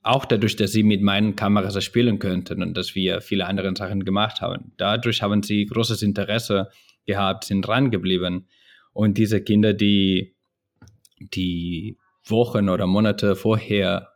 auch 0.02 0.24
dadurch, 0.24 0.56
dass 0.56 0.72
sie 0.72 0.82
mit 0.82 1.00
meinen 1.00 1.36
Kameras 1.36 1.82
spielen 1.82 2.18
könnten 2.18 2.62
und 2.62 2.76
dass 2.76 2.94
wir 2.94 3.20
viele 3.20 3.46
andere 3.46 3.74
Sachen 3.76 4.04
gemacht 4.04 4.40
haben. 4.40 4.72
Dadurch 4.76 5.22
haben 5.22 5.42
sie 5.42 5.66
großes 5.66 6.02
Interesse 6.02 6.68
gehabt, 7.06 7.44
sind 7.44 7.66
rangeblieben. 7.68 8.48
Und 8.92 9.18
diese 9.18 9.42
Kinder, 9.42 9.72
die, 9.72 10.34
die 11.18 11.98
Wochen 12.24 12.68
oder 12.68 12.86
Monate 12.86 13.36
vorher 13.36 14.08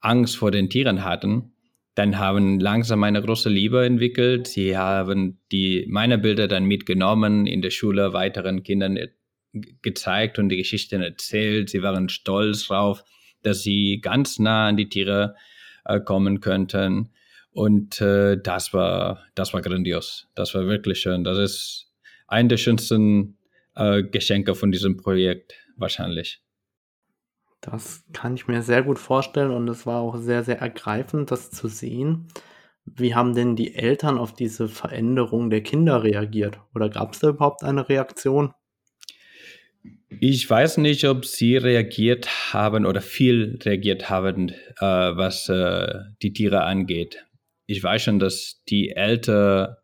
Angst 0.00 0.36
vor 0.36 0.50
den 0.50 0.70
Tieren 0.70 1.04
hatten, 1.04 1.52
dann 1.94 2.18
haben 2.18 2.60
langsam 2.60 3.02
eine 3.02 3.22
große 3.22 3.48
Liebe 3.48 3.84
entwickelt. 3.84 4.46
Sie 4.46 4.76
haben 4.76 5.40
die, 5.50 5.86
meine 5.88 6.18
Bilder 6.18 6.46
dann 6.46 6.64
mitgenommen, 6.64 7.46
in 7.46 7.62
der 7.62 7.70
Schule 7.70 8.12
weiteren 8.12 8.62
Kindern 8.62 8.98
gezeigt 9.82 10.38
und 10.38 10.48
die 10.48 10.56
Geschichten 10.56 11.02
erzählt. 11.02 11.70
Sie 11.70 11.82
waren 11.82 12.08
stolz 12.08 12.66
drauf 12.66 13.02
dass 13.42 13.62
sie 13.62 14.00
ganz 14.00 14.38
nah 14.38 14.68
an 14.68 14.76
die 14.76 14.88
Tiere 14.88 15.34
äh, 15.84 16.00
kommen 16.00 16.40
könnten. 16.40 17.10
Und 17.50 18.00
äh, 18.00 18.36
das 18.40 18.72
war, 18.72 19.24
das 19.34 19.52
war 19.52 19.62
grandios. 19.62 20.28
Das 20.34 20.54
war 20.54 20.66
wirklich 20.66 21.00
schön. 21.00 21.24
Das 21.24 21.38
ist 21.38 21.87
ein 22.28 22.48
der 22.48 22.56
schönsten 22.56 23.36
äh, 23.74 24.02
Geschenke 24.02 24.54
von 24.54 24.70
diesem 24.70 24.96
Projekt 24.96 25.54
wahrscheinlich. 25.76 26.40
Das 27.60 28.04
kann 28.12 28.34
ich 28.34 28.46
mir 28.46 28.62
sehr 28.62 28.82
gut 28.82 28.98
vorstellen 28.98 29.50
und 29.50 29.66
es 29.68 29.84
war 29.84 30.00
auch 30.00 30.16
sehr, 30.16 30.44
sehr 30.44 30.60
ergreifend, 30.60 31.30
das 31.30 31.50
zu 31.50 31.66
sehen. 31.66 32.28
Wie 32.84 33.14
haben 33.14 33.34
denn 33.34 33.56
die 33.56 33.74
Eltern 33.74 34.16
auf 34.16 34.32
diese 34.32 34.68
Veränderung 34.68 35.50
der 35.50 35.62
Kinder 35.62 36.02
reagiert? 36.02 36.60
Oder 36.74 36.88
gab 36.88 37.12
es 37.12 37.18
da 37.18 37.30
überhaupt 37.30 37.64
eine 37.64 37.88
Reaktion? 37.88 38.54
Ich 40.20 40.48
weiß 40.48 40.78
nicht, 40.78 41.04
ob 41.04 41.26
Sie 41.26 41.56
reagiert 41.56 42.52
haben 42.52 42.86
oder 42.86 43.00
viel 43.00 43.58
reagiert 43.62 44.08
haben, 44.08 44.48
äh, 44.48 44.54
was 44.80 45.48
äh, 45.48 45.86
die 46.22 46.32
Tiere 46.32 46.62
angeht. 46.62 47.26
Ich 47.66 47.82
weiß 47.82 48.04
schon, 48.04 48.18
dass 48.18 48.62
die 48.68 48.90
Eltern 48.90 49.76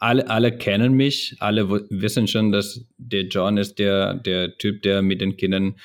alle, 0.00 0.28
alle 0.28 0.56
kennen 0.56 0.94
mich, 0.94 1.36
alle 1.40 1.68
wissen 1.90 2.26
schon, 2.26 2.52
dass 2.52 2.86
der 2.96 3.24
John 3.24 3.58
ist 3.58 3.78
der, 3.78 4.14
der 4.14 4.56
Typ, 4.56 4.82
der 4.82 5.02
mit 5.02 5.20
den 5.20 5.36
Kindern 5.36 5.76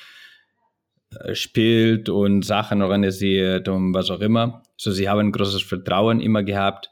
äh, 1.20 1.34
spielt 1.34 2.08
und 2.08 2.42
Sachen 2.42 2.80
organisiert 2.80 3.68
und 3.68 3.92
was 3.92 4.10
auch 4.10 4.20
immer. 4.20 4.62
So, 4.76 4.90
sie 4.90 5.08
haben 5.08 5.32
großes 5.32 5.62
Vertrauen 5.62 6.20
immer 6.20 6.42
gehabt. 6.42 6.90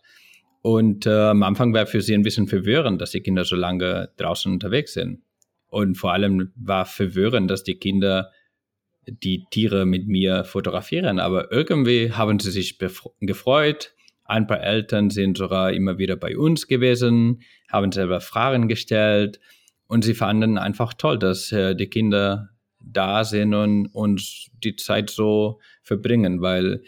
Und 0.60 1.06
äh, 1.06 1.10
am 1.10 1.42
Anfang 1.42 1.72
war 1.74 1.86
für 1.86 2.02
sie 2.02 2.14
ein 2.14 2.22
bisschen 2.22 2.46
verwirrend, 2.46 3.00
dass 3.00 3.10
die 3.10 3.20
Kinder 3.20 3.44
so 3.44 3.56
lange 3.56 4.10
draußen 4.18 4.52
unterwegs 4.52 4.92
sind. 4.92 5.22
Und 5.68 5.96
vor 5.96 6.12
allem 6.12 6.52
war 6.56 6.84
verwirrend, 6.84 7.50
dass 7.50 7.64
die 7.64 7.76
Kinder 7.76 8.30
die 9.06 9.44
Tiere 9.50 9.86
mit 9.86 10.08
mir 10.08 10.44
fotografieren. 10.44 11.18
Aber 11.18 11.50
irgendwie 11.50 12.12
haben 12.12 12.38
sie 12.38 12.50
sich 12.50 12.78
gefreut. 13.20 13.94
Ein 14.24 14.46
paar 14.46 14.62
Eltern 14.62 15.10
sind 15.10 15.36
sogar 15.36 15.72
immer 15.72 15.98
wieder 15.98 16.16
bei 16.16 16.36
uns 16.36 16.66
gewesen, 16.66 17.42
haben 17.70 17.92
selber 17.92 18.20
Fragen 18.20 18.68
gestellt. 18.68 19.38
Und 19.86 20.04
sie 20.04 20.14
fanden 20.14 20.56
einfach 20.58 20.94
toll, 20.94 21.18
dass 21.18 21.52
äh, 21.52 21.76
die 21.76 21.88
Kinder 21.88 22.50
da 22.80 23.24
sind 23.24 23.54
und 23.54 23.86
uns 23.88 24.50
die 24.62 24.76
Zeit 24.76 25.10
so 25.10 25.60
verbringen, 25.82 26.40
weil 26.40 26.82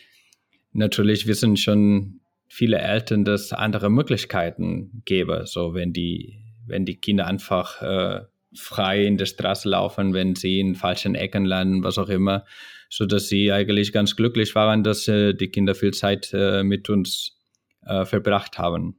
natürlich 0.72 1.26
wissen 1.26 1.56
schon 1.56 2.20
viele 2.48 2.78
Eltern, 2.78 3.24
dass 3.24 3.46
es 3.46 3.52
andere 3.52 3.90
Möglichkeiten 3.90 5.02
gäbe. 5.04 5.42
So 5.46 5.74
wenn 5.74 5.92
die, 5.92 6.38
wenn 6.66 6.84
die 6.84 6.96
Kinder 6.96 7.26
einfach 7.26 7.82
äh, 7.82 8.24
frei 8.56 9.04
in 9.04 9.16
der 9.16 9.26
Straße 9.26 9.68
laufen, 9.68 10.14
wenn 10.14 10.34
sie 10.34 10.60
in 10.60 10.74
falschen 10.74 11.14
Ecken 11.14 11.44
landen, 11.44 11.82
was 11.82 11.98
auch 11.98 12.08
immer, 12.08 12.44
so 12.88 13.06
dass 13.06 13.28
sie 13.28 13.52
eigentlich 13.52 13.92
ganz 13.92 14.16
glücklich 14.16 14.54
waren, 14.54 14.82
dass 14.82 15.08
äh, 15.08 15.34
die 15.34 15.48
Kinder 15.48 15.74
viel 15.74 15.92
Zeit 15.92 16.30
äh, 16.32 16.62
mit 16.62 16.88
uns 16.88 17.38
äh, 17.82 18.04
verbracht 18.04 18.58
haben. 18.58 18.96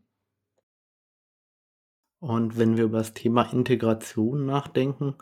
Und 2.20 2.58
wenn 2.58 2.78
wir 2.78 2.86
über 2.86 2.98
das 2.98 3.14
Thema 3.14 3.44
Integration 3.54 4.46
nachdenken, 4.46 5.16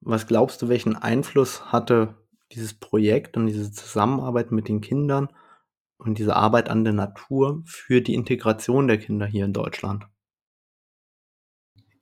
was 0.00 0.26
glaubst 0.26 0.62
du, 0.62 0.68
welchen 0.68 0.96
Einfluss 0.96 1.66
hatte 1.72 2.14
dieses 2.52 2.74
Projekt 2.74 3.36
und 3.36 3.46
diese 3.46 3.70
Zusammenarbeit 3.70 4.50
mit 4.50 4.68
den 4.68 4.80
Kindern 4.80 5.28
und 5.98 6.18
diese 6.18 6.34
Arbeit 6.34 6.70
an 6.70 6.84
der 6.84 6.94
Natur 6.94 7.62
für 7.66 8.00
die 8.00 8.14
Integration 8.14 8.88
der 8.88 8.98
Kinder 8.98 9.26
hier 9.26 9.44
in 9.44 9.52
Deutschland? 9.52 10.06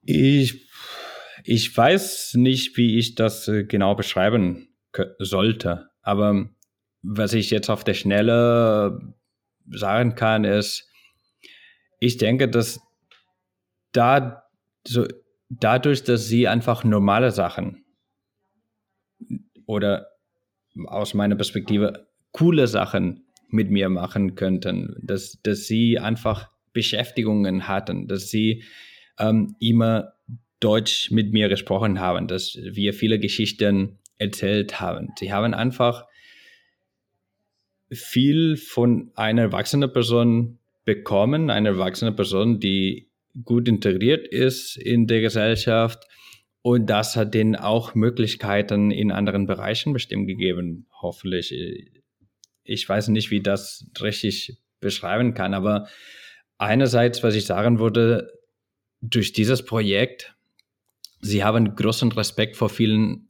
Ich 0.03 0.68
ich 1.49 1.75
weiß 1.75 2.35
nicht, 2.35 2.77
wie 2.77 2.99
ich 2.99 3.15
das 3.15 3.49
äh, 3.49 3.65
genau 3.65 3.95
beschreiben 3.95 4.69
sollte, 5.19 5.89
aber 6.03 6.51
was 7.01 7.33
ich 7.33 7.51
jetzt 7.51 7.71
auf 7.71 7.85
der 7.85 7.95
Schnelle 7.95 9.15
sagen 9.71 10.15
kann, 10.15 10.45
ist, 10.45 10.91
ich 12.01 12.19
denke, 12.19 12.49
dass 12.51 12.81
da 13.93 14.43
so 14.87 15.07
dadurch, 15.49 16.05
dass 16.05 16.27
sie 16.27 16.49
einfach 16.49 16.85
normale 16.85 17.31
Sachen 17.31 17.85
oder 19.67 20.09
aus 20.87 21.15
meiner 21.15 21.37
Perspektive 21.37 22.09
coole 22.33 22.67
Sachen 22.67 23.27
mit 23.49 23.71
mir 23.71 23.89
machen 23.89 24.35
könnten, 24.35 24.97
dass, 25.03 25.39
dass 25.43 25.67
sie 25.67 25.99
einfach 25.99 26.51
Beschäftigungen 26.75 27.69
hatten, 27.69 28.07
dass 28.07 28.29
sie 28.29 28.65
ähm, 29.19 29.57
immer 29.61 30.13
Deutsch 30.61 31.11
mit 31.11 31.33
mir 31.33 31.49
gesprochen 31.49 32.01
haben, 32.01 32.27
dass 32.27 32.59
wir 32.63 32.93
viele 32.93 33.19
Geschichten 33.19 33.99
erzählt 34.19 34.81
haben. 34.81 35.11
Sie 35.19 35.33
haben 35.33 35.55
einfach 35.55 36.07
viel 37.91 38.57
von 38.57 39.11
einer 39.15 39.43
erwachsenen 39.43 39.93
Person 39.93 40.59
bekommen, 40.85 41.51
eine 41.51 41.69
erwachsene 41.69 42.13
Person, 42.13 42.61
die 42.61 43.09
gut 43.45 43.69
integriert 43.69 44.27
ist 44.27 44.77
in 44.77 45.07
der 45.07 45.21
Gesellschaft. 45.21 46.05
Und 46.63 46.87
das 46.87 47.17
hat 47.17 47.35
denen 47.35 47.57
auch 47.57 47.95
Möglichkeiten 47.95 48.91
in 48.91 49.13
anderen 49.13 49.47
Bereichen 49.47 49.93
bestimmt 49.93 50.27
gegeben, 50.27 50.87
hoffentlich. 51.01 51.55
Ich 52.65 52.89
weiß 52.89 53.09
nicht, 53.09 53.31
wie 53.31 53.41
das 53.41 53.87
richtig 54.01 54.59
beschreiben 54.81 55.35
kann, 55.35 55.55
aber 55.55 55.89
einerseits, 56.59 57.23
was 57.23 57.35
ich 57.35 57.47
sagen 57.47 57.79
würde, 57.79 58.33
durch 59.01 59.33
dieses 59.33 59.65
Projekt 59.65 60.35
sie 61.21 61.45
haben 61.45 61.75
großen 61.75 62.13
Respekt 62.13 62.57
vor 62.57 62.69
vielen 62.69 63.29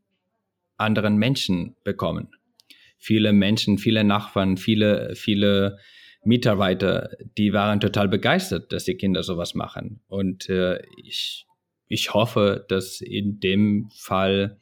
anderen 0.77 1.17
Menschen 1.17 1.77
bekommen. 1.85 2.29
Viele 2.99 3.33
Menschen, 3.33 3.79
viele 3.79 4.05
Nachbarn, 4.05 4.57
viele, 4.57 5.15
viele 5.15 5.79
Mitarbeiter, 6.25 7.11
die 7.37 7.53
waren 7.53 7.81
total 7.81 8.09
begeistert, 8.09 8.73
dass 8.73 8.85
die 8.85 8.97
Kinder 8.97 9.23
sowas 9.23 9.55
machen. 9.55 10.01
Und 10.09 10.49
äh, 10.49 10.83
ich, 10.97 11.47
ich 11.87 12.13
hoffe, 12.13 12.65
dass 12.69 13.01
in 13.01 13.41
dem 13.41 13.89
Fall 13.97 14.59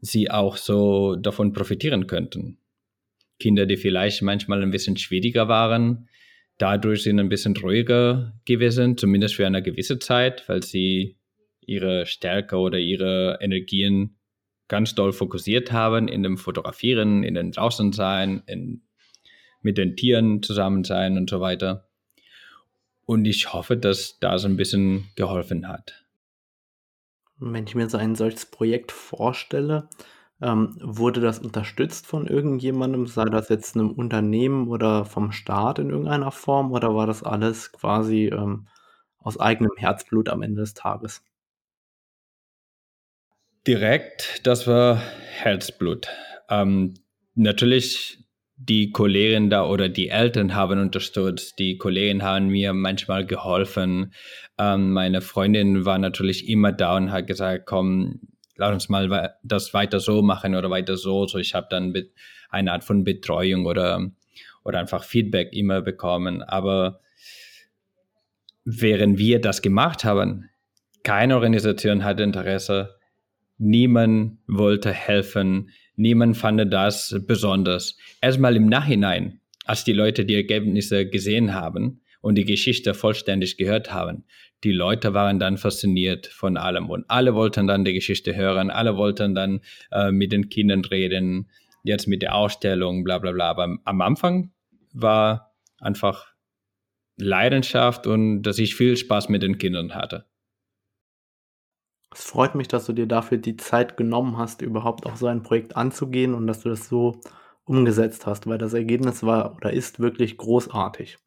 sie 0.00 0.30
auch 0.30 0.56
so 0.56 1.16
davon 1.16 1.52
profitieren 1.52 2.06
könnten. 2.06 2.58
Kinder, 3.40 3.66
die 3.66 3.76
vielleicht 3.76 4.22
manchmal 4.22 4.62
ein 4.62 4.70
bisschen 4.70 4.96
schwieriger 4.96 5.48
waren, 5.48 6.08
dadurch 6.58 7.02
sind 7.02 7.18
ein 7.18 7.28
bisschen 7.28 7.56
ruhiger 7.56 8.34
gewesen, 8.44 8.96
zumindest 8.96 9.34
für 9.34 9.46
eine 9.46 9.62
gewisse 9.62 9.98
Zeit, 9.98 10.48
weil 10.48 10.62
sie 10.62 11.16
ihre 11.66 12.06
Stärke 12.06 12.56
oder 12.56 12.78
ihre 12.78 13.38
Energien 13.40 14.16
ganz 14.68 14.94
doll 14.94 15.12
fokussiert 15.12 15.72
haben 15.72 16.08
in 16.08 16.22
dem 16.22 16.38
Fotografieren, 16.38 17.22
in 17.22 17.34
dem 17.34 17.52
Draußensein, 17.52 18.42
in, 18.46 18.82
mit 19.60 19.78
den 19.78 19.96
Tieren 19.96 20.42
zusammen 20.42 20.84
sein 20.84 21.16
und 21.16 21.28
so 21.28 21.40
weiter. 21.40 21.88
Und 23.06 23.26
ich 23.26 23.52
hoffe, 23.52 23.76
dass 23.76 24.18
das 24.20 24.44
ein 24.44 24.56
bisschen 24.56 25.08
geholfen 25.16 25.68
hat. 25.68 26.04
Wenn 27.38 27.66
ich 27.66 27.74
mir 27.74 27.90
so 27.90 27.98
ein 27.98 28.14
solches 28.14 28.46
Projekt 28.46 28.92
vorstelle, 28.92 29.88
ähm, 30.40 30.76
wurde 30.80 31.20
das 31.20 31.38
unterstützt 31.38 32.06
von 32.06 32.26
irgendjemandem, 32.26 33.06
sei 33.06 33.24
das 33.26 33.48
jetzt 33.48 33.76
einem 33.76 33.90
Unternehmen 33.90 34.68
oder 34.68 35.04
vom 35.04 35.32
Staat 35.32 35.78
in 35.78 35.90
irgendeiner 35.90 36.30
Form, 36.30 36.72
oder 36.72 36.94
war 36.94 37.06
das 37.06 37.22
alles 37.22 37.72
quasi 37.72 38.26
ähm, 38.26 38.68
aus 39.18 39.38
eigenem 39.38 39.72
Herzblut 39.76 40.28
am 40.28 40.42
Ende 40.42 40.62
des 40.62 40.74
Tages? 40.74 41.22
Direkt, 43.66 44.46
das 44.46 44.66
war 44.66 45.00
Herzblut. 45.38 46.08
Ähm, 46.50 46.94
natürlich 47.34 48.18
die 48.56 48.92
Kollegen 48.92 49.48
da 49.48 49.66
oder 49.66 49.88
die 49.88 50.10
Eltern 50.10 50.54
haben 50.54 50.78
unterstützt, 50.78 51.58
die 51.58 51.78
Kollegen 51.78 52.22
haben 52.22 52.48
mir 52.48 52.74
manchmal 52.74 53.24
geholfen. 53.24 54.12
Ähm, 54.58 54.92
meine 54.92 55.22
Freundin 55.22 55.86
war 55.86 55.96
natürlich 55.96 56.46
immer 56.46 56.72
da 56.72 56.96
und 56.98 57.10
hat 57.10 57.26
gesagt, 57.26 57.64
komm, 57.64 58.20
lass 58.56 58.72
uns 58.72 58.90
mal 58.90 59.34
das 59.42 59.72
weiter 59.72 59.98
so 59.98 60.20
machen 60.20 60.54
oder 60.54 60.68
weiter 60.68 60.98
so. 60.98 61.26
So, 61.26 61.38
ich 61.38 61.54
habe 61.54 61.66
dann 61.70 61.94
eine 62.50 62.70
Art 62.70 62.84
von 62.84 63.02
Betreuung 63.02 63.64
oder, 63.64 64.10
oder 64.62 64.78
einfach 64.78 65.04
Feedback 65.04 65.54
immer 65.54 65.80
bekommen. 65.80 66.42
Aber 66.42 67.00
während 68.66 69.16
wir 69.16 69.40
das 69.40 69.62
gemacht 69.62 70.04
haben, 70.04 70.50
keine 71.02 71.34
Organisation 71.34 72.04
hatte 72.04 72.22
Interesse, 72.22 72.96
niemand 73.58 74.38
wollte 74.46 74.92
helfen, 74.92 75.70
niemand 75.96 76.36
fand 76.36 76.72
das 76.72 77.16
besonders. 77.26 77.96
Erstmal 78.20 78.56
im 78.56 78.66
Nachhinein, 78.66 79.40
als 79.64 79.84
die 79.84 79.92
Leute 79.92 80.24
die 80.24 80.34
Ergebnisse 80.34 81.08
gesehen 81.08 81.54
haben 81.54 82.02
und 82.20 82.36
die 82.36 82.44
Geschichte 82.44 82.94
vollständig 82.94 83.56
gehört 83.56 83.92
haben, 83.92 84.24
die 84.64 84.72
Leute 84.72 85.12
waren 85.12 85.38
dann 85.38 85.58
fasziniert 85.58 86.26
von 86.26 86.56
allem 86.56 86.88
und 86.88 87.04
alle 87.08 87.34
wollten 87.34 87.66
dann 87.66 87.84
die 87.84 87.92
Geschichte 87.92 88.34
hören, 88.34 88.70
alle 88.70 88.96
wollten 88.96 89.34
dann 89.34 89.60
äh, 89.92 90.10
mit 90.10 90.32
den 90.32 90.48
Kindern 90.48 90.84
reden, 90.84 91.50
jetzt 91.82 92.08
mit 92.08 92.22
der 92.22 92.34
Ausstellung, 92.34 93.04
bla 93.04 93.18
bla 93.18 93.32
bla. 93.32 93.50
Aber 93.50 93.76
am 93.84 94.00
Anfang 94.00 94.52
war 94.92 95.54
einfach 95.78 96.34
Leidenschaft 97.16 98.06
und 98.06 98.42
dass 98.42 98.58
ich 98.58 98.74
viel 98.74 98.96
Spaß 98.96 99.28
mit 99.28 99.42
den 99.42 99.58
Kindern 99.58 99.94
hatte. 99.94 100.24
Es 102.14 102.24
freut 102.24 102.54
mich, 102.54 102.68
dass 102.68 102.86
du 102.86 102.92
dir 102.92 103.06
dafür 103.08 103.38
die 103.38 103.56
Zeit 103.56 103.96
genommen 103.96 104.38
hast, 104.38 104.62
überhaupt 104.62 105.04
auch 105.04 105.16
so 105.16 105.26
ein 105.26 105.42
Projekt 105.42 105.76
anzugehen 105.76 106.32
und 106.32 106.46
dass 106.46 106.60
du 106.60 106.68
das 106.68 106.88
so 106.88 107.20
umgesetzt 107.64 108.24
hast, 108.24 108.46
weil 108.46 108.58
das 108.58 108.72
Ergebnis 108.72 109.24
war 109.24 109.56
oder 109.56 109.72
ist 109.72 109.98
wirklich 109.98 110.36
großartig. 110.36 111.18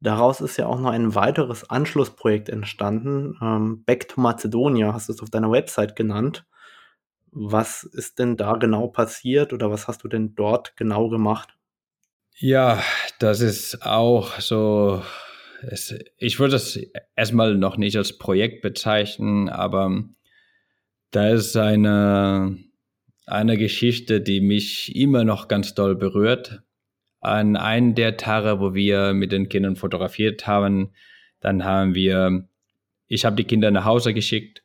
Daraus 0.00 0.42
ist 0.42 0.58
ja 0.58 0.66
auch 0.66 0.78
noch 0.78 0.90
ein 0.90 1.14
weiteres 1.14 1.68
Anschlussprojekt 1.70 2.50
entstanden. 2.50 3.38
Ähm, 3.40 3.84
Back 3.84 4.08
to 4.08 4.20
Macedonia 4.20 4.92
hast 4.92 5.08
du 5.08 5.14
es 5.14 5.22
auf 5.22 5.30
deiner 5.30 5.50
Website 5.50 5.96
genannt. 5.96 6.44
Was 7.30 7.84
ist 7.84 8.18
denn 8.18 8.36
da 8.36 8.54
genau 8.56 8.88
passiert 8.88 9.52
oder 9.54 9.70
was 9.70 9.88
hast 9.88 10.04
du 10.04 10.08
denn 10.08 10.34
dort 10.34 10.76
genau 10.76 11.08
gemacht? 11.08 11.56
Ja, 12.36 12.82
das 13.18 13.40
ist 13.40 13.82
auch 13.82 14.38
so 14.40 15.02
es, 15.62 15.94
ich 16.18 16.38
würde 16.38 16.56
es 16.56 16.78
erstmal 17.16 17.56
noch 17.56 17.76
nicht 17.76 17.96
als 17.96 18.18
Projekt 18.18 18.62
bezeichnen, 18.62 19.48
aber 19.48 20.04
da 21.10 21.30
ist 21.30 21.56
eine, 21.56 22.58
eine 23.26 23.56
Geschichte, 23.56 24.20
die 24.20 24.40
mich 24.40 24.94
immer 24.94 25.24
noch 25.24 25.48
ganz 25.48 25.74
doll 25.74 25.96
berührt. 25.96 26.62
An 27.20 27.56
einem 27.56 27.94
der 27.94 28.16
Tage, 28.16 28.60
wo 28.60 28.74
wir 28.74 29.12
mit 29.12 29.32
den 29.32 29.48
Kindern 29.48 29.76
fotografiert 29.76 30.46
haben, 30.46 30.92
dann 31.40 31.64
haben 31.64 31.94
wir, 31.94 32.48
ich 33.06 33.24
habe 33.24 33.36
die 33.36 33.44
Kinder 33.44 33.70
nach 33.70 33.84
Hause 33.84 34.14
geschickt. 34.14 34.62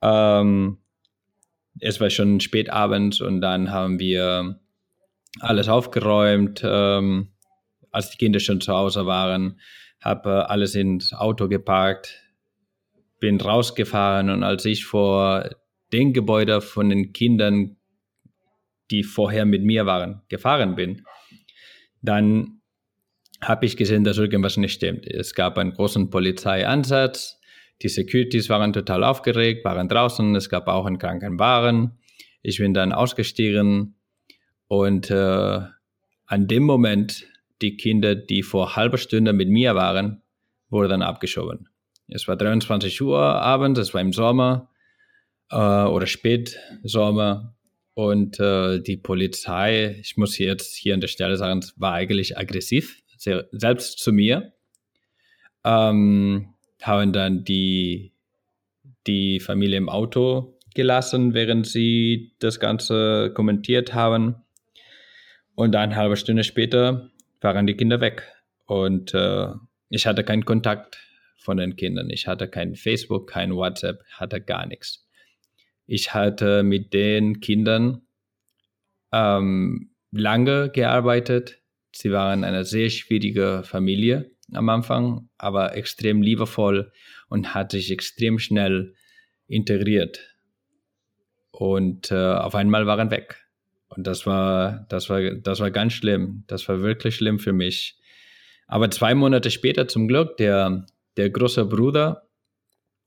Ähm, 0.00 0.78
es 1.80 2.00
war 2.00 2.10
schon 2.10 2.40
spät 2.40 2.70
abends 2.70 3.20
und 3.20 3.40
dann 3.40 3.70
haben 3.70 3.98
wir 3.98 4.60
alles 5.40 5.68
aufgeräumt, 5.68 6.62
ähm, 6.64 7.32
als 7.90 8.10
die 8.10 8.18
Kinder 8.18 8.40
schon 8.40 8.60
zu 8.60 8.72
Hause 8.72 9.06
waren 9.06 9.58
habe 10.02 10.50
alles 10.50 10.74
ins 10.74 11.12
Auto 11.12 11.48
geparkt, 11.48 12.22
bin 13.20 13.40
rausgefahren 13.40 14.30
und 14.30 14.42
als 14.42 14.64
ich 14.64 14.84
vor 14.84 15.48
dem 15.92 16.12
Gebäude 16.12 16.60
von 16.60 16.88
den 16.88 17.12
Kindern, 17.12 17.76
die 18.90 19.04
vorher 19.04 19.44
mit 19.44 19.62
mir 19.62 19.86
waren, 19.86 20.22
gefahren 20.28 20.74
bin, 20.74 21.04
dann 22.02 22.60
habe 23.40 23.66
ich 23.66 23.76
gesehen, 23.76 24.04
dass 24.04 24.18
irgendwas 24.18 24.56
nicht 24.56 24.72
stimmt. 24.72 25.06
Es 25.06 25.34
gab 25.34 25.58
einen 25.58 25.72
großen 25.72 26.10
Polizeieinsatz, 26.10 27.40
die 27.82 27.88
Securities 27.88 28.48
waren 28.48 28.72
total 28.72 29.02
aufgeregt, 29.02 29.64
waren 29.64 29.88
draußen, 29.88 30.34
es 30.36 30.48
gab 30.48 30.68
auch 30.68 30.86
einen 30.86 30.98
Krankenwagen. 30.98 31.98
Ich 32.42 32.58
bin 32.58 32.74
dann 32.74 32.92
ausgestiegen 32.92 33.96
und 34.68 35.10
äh, 35.10 35.60
an 36.26 36.46
dem 36.46 36.62
Moment 36.62 37.26
die 37.62 37.76
Kinder, 37.76 38.14
die 38.14 38.42
vor 38.42 38.76
halber 38.76 38.98
Stunde 38.98 39.32
mit 39.32 39.48
mir 39.48 39.74
waren, 39.74 40.22
wurden 40.68 40.90
dann 40.90 41.02
abgeschoben. 41.02 41.68
Es 42.08 42.28
war 42.28 42.36
23 42.36 43.00
Uhr 43.00 43.18
abends, 43.18 43.80
es 43.80 43.94
war 43.94 44.00
im 44.00 44.12
Sommer 44.12 44.68
äh, 45.50 45.56
oder 45.56 46.06
Spätsommer 46.06 47.54
und 47.94 48.40
äh, 48.40 48.80
die 48.80 48.96
Polizei, 48.96 49.96
ich 50.00 50.16
muss 50.16 50.38
jetzt 50.38 50.76
hier 50.76 50.94
an 50.94 51.00
der 51.00 51.08
Stelle 51.08 51.36
sagen, 51.36 51.64
war 51.76 51.92
eigentlich 51.92 52.38
aggressiv, 52.38 53.02
sehr, 53.16 53.46
selbst 53.52 53.98
zu 53.98 54.12
mir. 54.12 54.52
Ähm, 55.64 56.54
haben 56.80 57.12
dann 57.12 57.44
die, 57.44 58.12
die 59.06 59.40
Familie 59.40 59.76
im 59.76 59.88
Auto 59.88 60.58
gelassen, 60.74 61.34
während 61.34 61.66
sie 61.66 62.34
das 62.40 62.58
Ganze 62.58 63.30
kommentiert 63.34 63.94
haben. 63.94 64.36
Und 65.54 65.76
eine 65.76 65.94
halbe 65.94 66.16
Stunde 66.16 66.44
später 66.44 67.10
waren 67.42 67.66
die 67.66 67.76
Kinder 67.76 68.00
weg. 68.00 68.22
Und 68.66 69.14
äh, 69.14 69.48
ich 69.88 70.06
hatte 70.06 70.24
keinen 70.24 70.44
Kontakt 70.44 70.98
von 71.36 71.56
den 71.56 71.76
Kindern. 71.76 72.08
Ich 72.10 72.26
hatte 72.26 72.48
kein 72.48 72.74
Facebook, 72.74 73.28
kein 73.30 73.54
WhatsApp, 73.54 74.02
hatte 74.12 74.40
gar 74.40 74.66
nichts. 74.66 75.06
Ich 75.86 76.14
hatte 76.14 76.62
mit 76.62 76.92
den 76.92 77.40
Kindern 77.40 78.02
ähm, 79.12 79.90
lange 80.10 80.70
gearbeitet. 80.70 81.60
Sie 81.92 82.12
waren 82.12 82.44
eine 82.44 82.64
sehr 82.64 82.88
schwierige 82.90 83.62
Familie 83.64 84.30
am 84.52 84.68
Anfang, 84.68 85.28
aber 85.38 85.76
extrem 85.76 86.22
liebevoll 86.22 86.92
und 87.28 87.54
hat 87.54 87.72
sich 87.72 87.90
extrem 87.90 88.38
schnell 88.38 88.94
integriert. 89.46 90.20
Und 91.50 92.10
äh, 92.10 92.34
auf 92.34 92.54
einmal 92.54 92.86
waren 92.86 93.10
weg. 93.10 93.44
Und 93.96 94.06
das 94.06 94.26
war, 94.26 94.86
das 94.88 95.08
war, 95.10 95.20
das 95.20 95.60
war 95.60 95.70
ganz 95.70 95.92
schlimm. 95.92 96.44
Das 96.46 96.68
war 96.68 96.80
wirklich 96.80 97.16
schlimm 97.16 97.38
für 97.38 97.52
mich. 97.52 97.98
Aber 98.66 98.90
zwei 98.90 99.14
Monate 99.14 99.50
später 99.50 99.88
zum 99.88 100.08
Glück, 100.08 100.36
der, 100.38 100.86
der 101.16 101.30
große 101.30 101.66
Bruder 101.66 102.28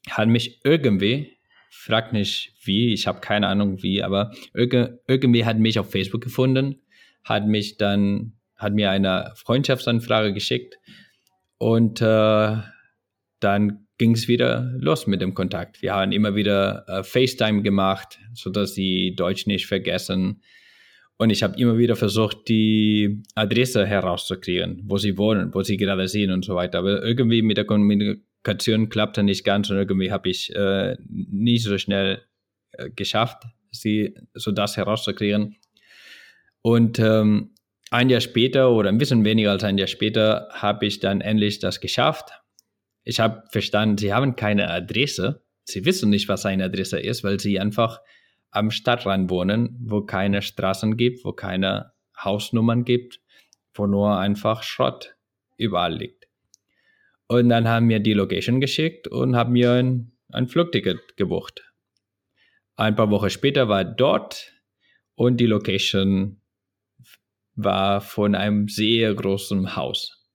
hat 0.10 0.28
mich 0.28 0.62
irgendwie, 0.64 1.38
frag 1.72 2.14
nicht 2.14 2.54
wie, 2.64 2.94
ich 2.94 3.08
habe 3.08 3.20
keine 3.20 3.48
Ahnung 3.48 3.82
wie, 3.82 4.04
aber 4.04 4.32
irgendwie 4.54 5.46
hat 5.46 5.58
mich 5.58 5.80
auf 5.80 5.92
Facebook 5.92 6.22
gefunden, 6.22 6.82
hat 7.24 7.48
mich 7.48 7.78
dann, 7.78 8.34
hat 8.56 8.74
mir 8.74 8.92
eine 8.92 9.34
Freundschaftsanfrage 9.36 10.34
geschickt 10.34 10.78
und 11.58 12.02
äh, 12.02 12.58
dann 13.40 13.88
ging 13.98 14.12
es 14.12 14.28
wieder 14.28 14.74
los 14.78 15.08
mit 15.08 15.22
dem 15.22 15.34
Kontakt. 15.34 15.82
Wir 15.82 15.94
haben 15.94 16.12
immer 16.12 16.36
wieder 16.36 16.86
äh, 16.88 17.04
FaceTime 17.04 17.62
gemacht, 17.62 18.20
sodass 18.34 18.74
sie 18.76 19.16
Deutsch 19.16 19.48
nicht 19.48 19.68
vergessen. 19.68 20.42
Und 21.18 21.30
ich 21.30 21.44
habe 21.44 21.58
immer 21.58 21.78
wieder 21.78 21.96
versucht, 21.96 22.50
die 22.50 23.24
Adresse 23.36 23.86
herauszukriegen, 23.86 24.82
wo 24.86 24.98
sie 24.98 25.18
wohnen, 25.18 25.54
wo 25.54 25.64
sie 25.64 25.78
gerade 25.78 26.08
sind 26.08 26.32
und 26.32 26.44
so 26.44 26.56
weiter. 26.56 26.80
Aber 26.80 27.04
irgendwie 27.04 27.42
mit 27.42 27.58
der 27.58 27.66
Kommunikation 27.66 28.90
klappte 28.90 29.24
nicht 29.24 29.46
ganz 29.46 29.70
und 29.70 29.78
irgendwie 29.78 30.12
habe 30.12 30.30
ich 30.30 30.54
äh, 30.54 30.98
nicht 31.08 31.64
so 31.64 31.78
schnell 31.78 32.22
äh, 32.74 32.90
geschafft, 32.90 33.44
sie 33.72 34.16
so 34.34 34.52
das 34.52 34.76
herauszukriegen. 34.76 35.56
Und 36.62 37.00
ähm, 37.00 37.52
ein 37.92 38.10
Jahr 38.10 38.22
später 38.22 38.72
oder 38.72 38.90
ein 38.90 38.98
bisschen 38.98 39.24
weniger 39.24 39.52
als 39.52 39.64
ein 39.64 39.78
Jahr 39.78 39.88
später 39.88 40.50
habe 40.52 40.86
ich 40.86 41.00
dann 41.00 41.22
endlich 41.22 41.60
das 41.60 41.80
geschafft. 41.80 42.32
Ich 43.04 43.20
habe 43.20 43.44
verstanden, 43.52 43.98
sie 43.98 44.14
haben 44.14 44.36
keine 44.36 44.70
Adresse. 44.70 45.44
Sie 45.64 45.86
wissen 45.86 46.10
nicht, 46.10 46.28
was 46.28 46.46
eine 46.46 46.66
Adresse 46.66 47.00
ist, 47.00 47.24
weil 47.24 47.40
sie 47.40 47.60
einfach 47.60 48.02
am 48.56 48.72
Stadtrand 48.72 49.30
wohnen, 49.30 49.78
wo 49.82 50.02
keine 50.02 50.42
Straßen 50.42 50.98
gibt, 50.98 51.26
wo 51.26 51.34
keine 51.34 51.92
Hausnummern 52.18 52.86
gibt, 52.86 53.20
wo 53.74 53.86
nur 53.86 54.18
einfach 54.18 54.64
Schrott 54.64 55.16
überall 55.58 55.96
liegt. 55.96 56.28
Und 57.28 57.50
dann 57.50 57.68
haben 57.68 57.90
wir 57.90 58.00
die 58.00 58.14
Location 58.14 58.62
geschickt 58.62 59.08
und 59.08 59.36
haben 59.36 59.54
mir 59.54 59.74
ein, 59.74 60.12
ein 60.32 60.48
Flugticket 60.48 61.18
gebucht. 61.18 61.74
Ein 62.76 62.96
paar 62.96 63.10
Wochen 63.10 63.30
später 63.30 63.68
war 63.68 63.84
dort 63.84 64.54
und 65.16 65.38
die 65.38 65.48
Location 65.48 66.42
war 67.56 68.02
von 68.02 68.36
einem 68.36 68.68
sehr 68.68 69.14
großen 69.14 69.76
Haus. 69.76 70.26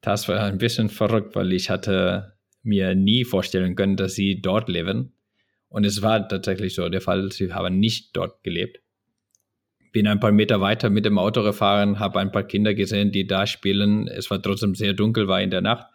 Das 0.00 0.28
war 0.28 0.40
ein 0.44 0.58
bisschen 0.58 0.90
verrückt, 0.90 1.34
weil 1.34 1.52
ich 1.52 1.70
hatte 1.70 2.38
mir 2.62 2.94
nie 2.94 3.24
vorstellen 3.24 3.76
können, 3.76 3.96
dass 3.96 4.14
sie 4.14 4.40
dort 4.40 4.68
leben. 4.68 5.14
Und 5.68 5.84
es 5.84 6.02
war 6.02 6.26
tatsächlich 6.28 6.74
so 6.74 6.88
der 6.88 7.00
Fall, 7.00 7.30
sie 7.30 7.52
haben 7.52 7.78
nicht 7.78 8.16
dort 8.16 8.42
gelebt. 8.42 8.80
Bin 9.92 10.06
ein 10.06 10.20
paar 10.20 10.32
Meter 10.32 10.60
weiter 10.60 10.90
mit 10.90 11.04
dem 11.04 11.18
Auto 11.18 11.42
gefahren, 11.42 11.98
habe 11.98 12.20
ein 12.20 12.32
paar 12.32 12.44
Kinder 12.44 12.74
gesehen, 12.74 13.10
die 13.10 13.26
da 13.26 13.46
spielen. 13.46 14.08
Es 14.08 14.30
war 14.30 14.40
trotzdem 14.40 14.74
sehr 14.74 14.92
dunkel, 14.92 15.28
war 15.28 15.40
in 15.40 15.50
der 15.50 15.60
Nacht. 15.60 15.86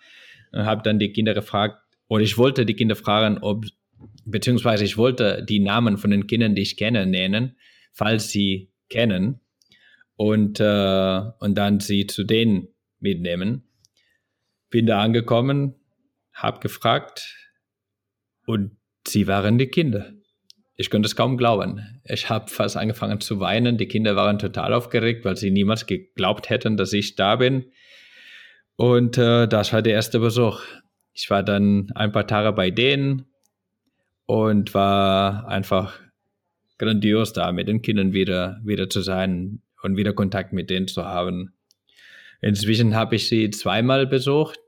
Und 0.52 0.66
habe 0.66 0.84
dann 0.84 1.00
die 1.00 1.12
Kinder 1.12 1.34
gefragt, 1.34 1.80
oder 2.08 2.24
ich 2.24 2.38
wollte 2.38 2.66
die 2.66 2.76
Kinder 2.76 2.96
fragen, 2.96 3.40
ob, 3.40 3.66
beziehungsweise 4.26 4.84
ich 4.84 4.98
wollte 4.98 5.44
die 5.44 5.60
Namen 5.60 5.98
von 5.98 6.12
den 6.12 6.28
Kindern, 6.28 6.54
die 6.54 6.62
ich 6.62 6.78
kenne, 6.78 7.06
nennen, 7.06 7.58
falls 7.92 8.30
sie 8.30 8.72
kennen. 8.90 9.40
Und, 10.16 10.60
äh, 10.60 11.22
und 11.40 11.56
dann 11.56 11.80
sie 11.80 12.06
zu 12.06 12.24
denen 12.24 12.68
mitnehmen. 13.00 13.64
Bin 14.70 14.86
da 14.86 15.02
angekommen, 15.02 15.76
habe 16.34 16.60
gefragt 16.60 17.50
und 18.46 18.78
sie 19.08 19.28
waren 19.28 19.58
die 19.58 19.68
Kinder. 19.68 20.12
Ich 20.76 20.90
konnte 20.90 21.06
es 21.06 21.16
kaum 21.16 21.38
glauben. 21.38 22.02
Ich 22.04 22.30
habe 22.30 22.50
fast 22.50 22.78
angefangen 22.78 23.22
zu 23.22 23.40
weinen. 23.40 23.78
Die 23.78 23.88
Kinder 23.88 24.16
waren 24.16 24.40
total 24.40 24.74
aufgeregt, 24.74 25.24
weil 25.24 25.38
sie 25.38 25.52
niemals 25.52 25.86
geglaubt 25.86 26.50
hätten, 26.50 26.78
dass 26.78 26.94
ich 26.94 27.16
da 27.16 27.36
bin. 27.36 27.66
Und 28.76 29.18
äh, 29.18 29.48
das 29.48 29.72
war 29.72 29.82
der 29.82 29.94
erste 29.94 30.20
Besuch. 30.20 30.62
Ich 31.14 31.30
war 31.30 31.44
dann 31.44 31.92
ein 31.94 32.12
paar 32.12 32.26
Tage 32.26 32.52
bei 32.54 32.72
denen 32.72 33.26
und 34.26 34.74
war 34.74 35.48
einfach 35.48 36.00
grandios 36.80 37.34
da, 37.34 37.52
mit 37.52 37.68
den 37.68 37.84
Kindern 37.84 38.14
wieder, 38.14 38.60
wieder 38.64 38.90
zu 38.90 39.02
sein 39.02 39.62
und 39.84 39.96
wieder 39.96 40.14
Kontakt 40.14 40.54
mit 40.54 40.72
denen 40.72 40.88
zu 40.88 41.06
haben. 41.06 41.54
Inzwischen 42.42 42.96
habe 42.96 43.16
ich 43.16 43.30
sie 43.30 43.52
zweimal 43.52 44.08
besucht 44.08 44.60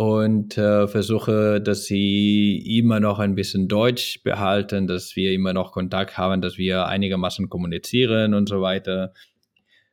und 0.00 0.56
äh, 0.56 0.88
versuche, 0.88 1.60
dass 1.60 1.84
sie 1.84 2.56
immer 2.78 3.00
noch 3.00 3.18
ein 3.18 3.34
bisschen 3.34 3.68
Deutsch 3.68 4.22
behalten, 4.22 4.86
dass 4.86 5.14
wir 5.14 5.30
immer 5.32 5.52
noch 5.52 5.72
Kontakt 5.72 6.16
haben, 6.16 6.40
dass 6.40 6.56
wir 6.56 6.86
einigermaßen 6.86 7.50
kommunizieren 7.50 8.32
und 8.32 8.48
so 8.48 8.62
weiter. 8.62 9.12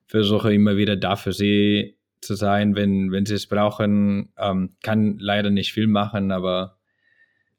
Versuche 0.05 0.53
immer 0.53 0.77
wieder 0.77 0.95
da 0.95 1.17
für 1.17 1.33
sie 1.33 1.97
zu 2.21 2.35
sein, 2.35 2.73
wenn, 2.73 3.11
wenn 3.11 3.25
sie 3.25 3.33
es 3.33 3.47
brauchen. 3.47 4.29
Ähm, 4.37 4.77
kann 4.81 5.17
leider 5.19 5.49
nicht 5.49 5.73
viel 5.73 5.87
machen, 5.87 6.31
aber, 6.31 6.77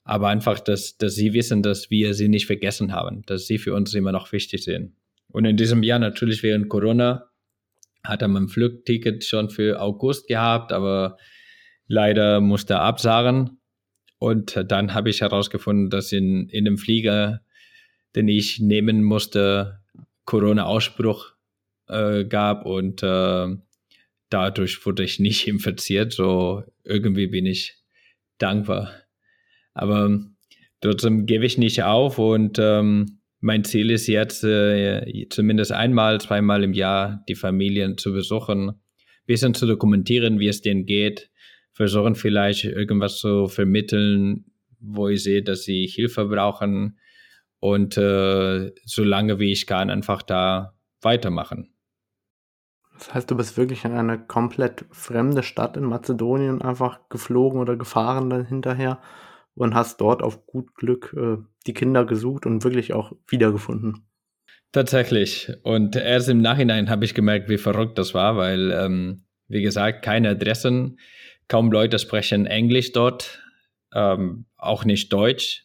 aber 0.04 0.28
einfach, 0.28 0.58
dass, 0.58 0.96
dass 0.96 1.16
sie 1.16 1.34
wissen, 1.34 1.62
dass 1.62 1.90
wir 1.90 2.14
sie 2.14 2.28
nicht 2.28 2.46
vergessen 2.46 2.94
haben, 2.94 3.24
dass 3.26 3.46
sie 3.46 3.58
für 3.58 3.74
uns 3.74 3.92
immer 3.92 4.12
noch 4.12 4.32
wichtig 4.32 4.64
sind. 4.64 4.94
Und 5.30 5.44
in 5.44 5.58
diesem 5.58 5.82
Jahr 5.82 5.98
natürlich 5.98 6.42
während 6.42 6.70
Corona 6.70 7.28
hat 8.02 8.22
er 8.22 8.28
mein 8.28 8.48
Flugticket 8.48 9.22
schon 9.22 9.50
für 9.50 9.82
August 9.82 10.28
gehabt, 10.28 10.72
aber 10.72 11.18
leider 11.88 12.40
musste 12.40 12.74
er 12.74 12.82
absagen. 12.82 13.58
Und 14.18 14.64
dann 14.68 14.94
habe 14.94 15.10
ich 15.10 15.20
herausgefunden, 15.20 15.90
dass 15.90 16.12
in, 16.12 16.48
in 16.48 16.64
dem 16.64 16.78
Flieger, 16.78 17.40
den 18.14 18.28
ich 18.28 18.60
nehmen 18.60 19.02
musste, 19.02 19.80
Corona-Ausbruch 20.24 21.32
äh, 21.88 22.24
gab 22.24 22.66
und 22.66 23.02
äh, 23.02 23.46
dadurch 24.30 24.84
wurde 24.84 25.04
ich 25.04 25.18
nicht 25.18 25.48
infiziert. 25.48 26.12
So 26.12 26.62
irgendwie 26.84 27.28
bin 27.28 27.46
ich 27.46 27.76
dankbar. 28.38 28.92
Aber 29.74 30.20
trotzdem 30.80 31.26
gebe 31.26 31.46
ich 31.46 31.58
nicht 31.58 31.82
auf 31.82 32.18
und 32.18 32.58
ähm, 32.58 33.20
mein 33.40 33.62
Ziel 33.64 33.90
ist 33.90 34.08
jetzt 34.08 34.42
äh, 34.42 35.26
zumindest 35.30 35.70
einmal, 35.70 36.20
zweimal 36.20 36.64
im 36.64 36.72
Jahr 36.72 37.24
die 37.28 37.36
Familien 37.36 37.96
zu 37.96 38.12
besuchen, 38.12 38.72
bisschen 39.26 39.54
zu 39.54 39.66
dokumentieren, 39.66 40.40
wie 40.40 40.48
es 40.48 40.60
denen 40.60 40.86
geht, 40.86 41.30
versuchen 41.78 42.16
vielleicht 42.16 42.64
irgendwas 42.64 43.18
zu 43.18 43.46
vermitteln, 43.46 44.46
wo 44.80 45.06
ich 45.06 45.22
sehe, 45.22 45.44
dass 45.44 45.62
sie 45.62 45.86
Hilfe 45.86 46.24
brauchen 46.24 46.98
und 47.60 47.96
äh, 47.96 48.72
so 48.84 49.04
lange 49.04 49.38
wie 49.38 49.52
ich 49.52 49.68
kann 49.68 49.88
einfach 49.88 50.22
da 50.22 50.74
weitermachen. 51.02 51.72
Das 52.94 53.14
heißt, 53.14 53.30
du 53.30 53.36
bist 53.36 53.56
wirklich 53.56 53.84
in 53.84 53.92
eine 53.92 54.18
komplett 54.18 54.86
fremde 54.90 55.44
Stadt 55.44 55.76
in 55.76 55.84
Mazedonien 55.84 56.62
einfach 56.62 57.08
geflogen 57.10 57.60
oder 57.60 57.76
gefahren 57.76 58.28
dann 58.28 58.44
hinterher 58.44 59.00
und 59.54 59.76
hast 59.76 60.00
dort 60.00 60.20
auf 60.20 60.46
gut 60.46 60.74
Glück 60.74 61.14
äh, 61.16 61.36
die 61.68 61.74
Kinder 61.74 62.04
gesucht 62.06 62.44
und 62.44 62.64
wirklich 62.64 62.92
auch 62.92 63.12
wiedergefunden. 63.28 64.04
Tatsächlich. 64.72 65.52
Und 65.62 65.94
erst 65.94 66.28
im 66.28 66.42
Nachhinein 66.42 66.90
habe 66.90 67.04
ich 67.04 67.14
gemerkt, 67.14 67.48
wie 67.48 67.56
verrückt 67.56 67.98
das 67.98 68.14
war, 68.14 68.36
weil, 68.36 68.72
ähm, 68.72 69.26
wie 69.46 69.62
gesagt, 69.62 70.04
keine 70.04 70.30
Adressen, 70.30 70.98
Kaum 71.48 71.72
Leute 71.72 71.98
sprechen 71.98 72.46
Englisch 72.46 72.92
dort, 72.92 73.42
ähm, 73.94 74.46
auch 74.56 74.84
nicht 74.84 75.12
Deutsch. 75.12 75.64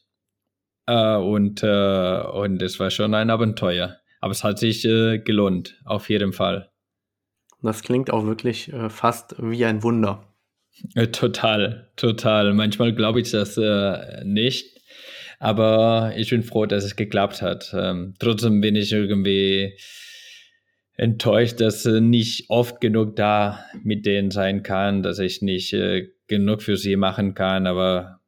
Äh, 0.86 1.16
und, 1.16 1.64
äh, 1.64 2.22
und 2.22 2.62
es 2.62 2.80
war 2.80 2.90
schon 2.90 3.14
ein 3.14 3.30
Abenteuer. 3.30 3.98
Aber 4.20 4.32
es 4.32 4.44
hat 4.44 4.60
sich 4.60 4.86
äh, 4.86 5.20
gelohnt, 5.20 5.82
auf 5.86 6.10
jeden 6.10 6.34
Fall. 6.34 6.70
Das 7.62 7.82
klingt 7.82 8.12
auch 8.12 8.26
wirklich 8.26 8.72
äh, 8.72 8.90
fast 8.90 9.36
wie 9.40 9.66
ein 9.66 9.84
Wunder. 9.84 10.34
Äh, 10.96 11.08
total, 11.08 11.92
total. 11.96 12.54
Manchmal 12.54 12.94
glaube 12.94 13.22
ich 13.22 13.32
das 13.32 13.58
äh, 13.58 14.24
nicht. 14.26 14.82
Aber 15.40 16.14
ich 16.16 16.30
bin 16.30 16.44
froh, 16.44 16.66
dass 16.66 16.84
es 16.84 16.96
geklappt 16.96 17.42
hat. 17.42 17.74
Ähm, 17.78 18.14
trotzdem 18.20 18.62
bin 18.62 18.76
ich 18.76 18.92
irgendwie 18.92 19.78
enttäuscht, 20.96 21.60
dass 21.60 21.86
äh, 21.86 22.02
nicht 22.02 22.50
oft 22.50 22.82
genug 22.82 23.16
da 23.16 23.66
mit 23.84 24.06
denen 24.06 24.32
sein 24.32 24.64
kann, 24.64 25.04
dass 25.04 25.20
ich 25.20 25.42
nicht 25.42 25.74
äh, 25.74 26.10
genug 26.28 26.62
für 26.62 26.78
sie 26.78 26.96
machen 26.96 27.34
kann, 27.34 27.68
aber 27.68 28.22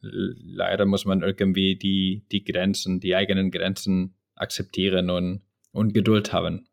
leider 0.00 0.86
muss 0.86 1.04
man 1.04 1.22
irgendwie 1.22 1.76
die, 1.76 2.24
die 2.30 2.44
Grenzen, 2.44 3.00
die 3.00 3.16
eigenen 3.16 3.50
Grenzen 3.50 4.14
akzeptieren 4.34 5.10
und, 5.10 5.42
und 5.72 5.92
Geduld 5.92 6.32
haben. 6.32 6.68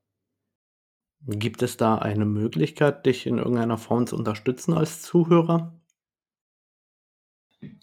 Gibt 1.28 1.64
es 1.64 1.78
da 1.78 1.96
eine 1.96 2.26
Möglichkeit, 2.26 3.06
dich 3.06 3.26
in 3.26 3.40
irgendeiner 3.40 3.78
Form 3.78 4.06
zu 4.06 4.16
unterstützen 4.16 4.74
als 4.74 5.02
Zuhörer? 5.02 5.74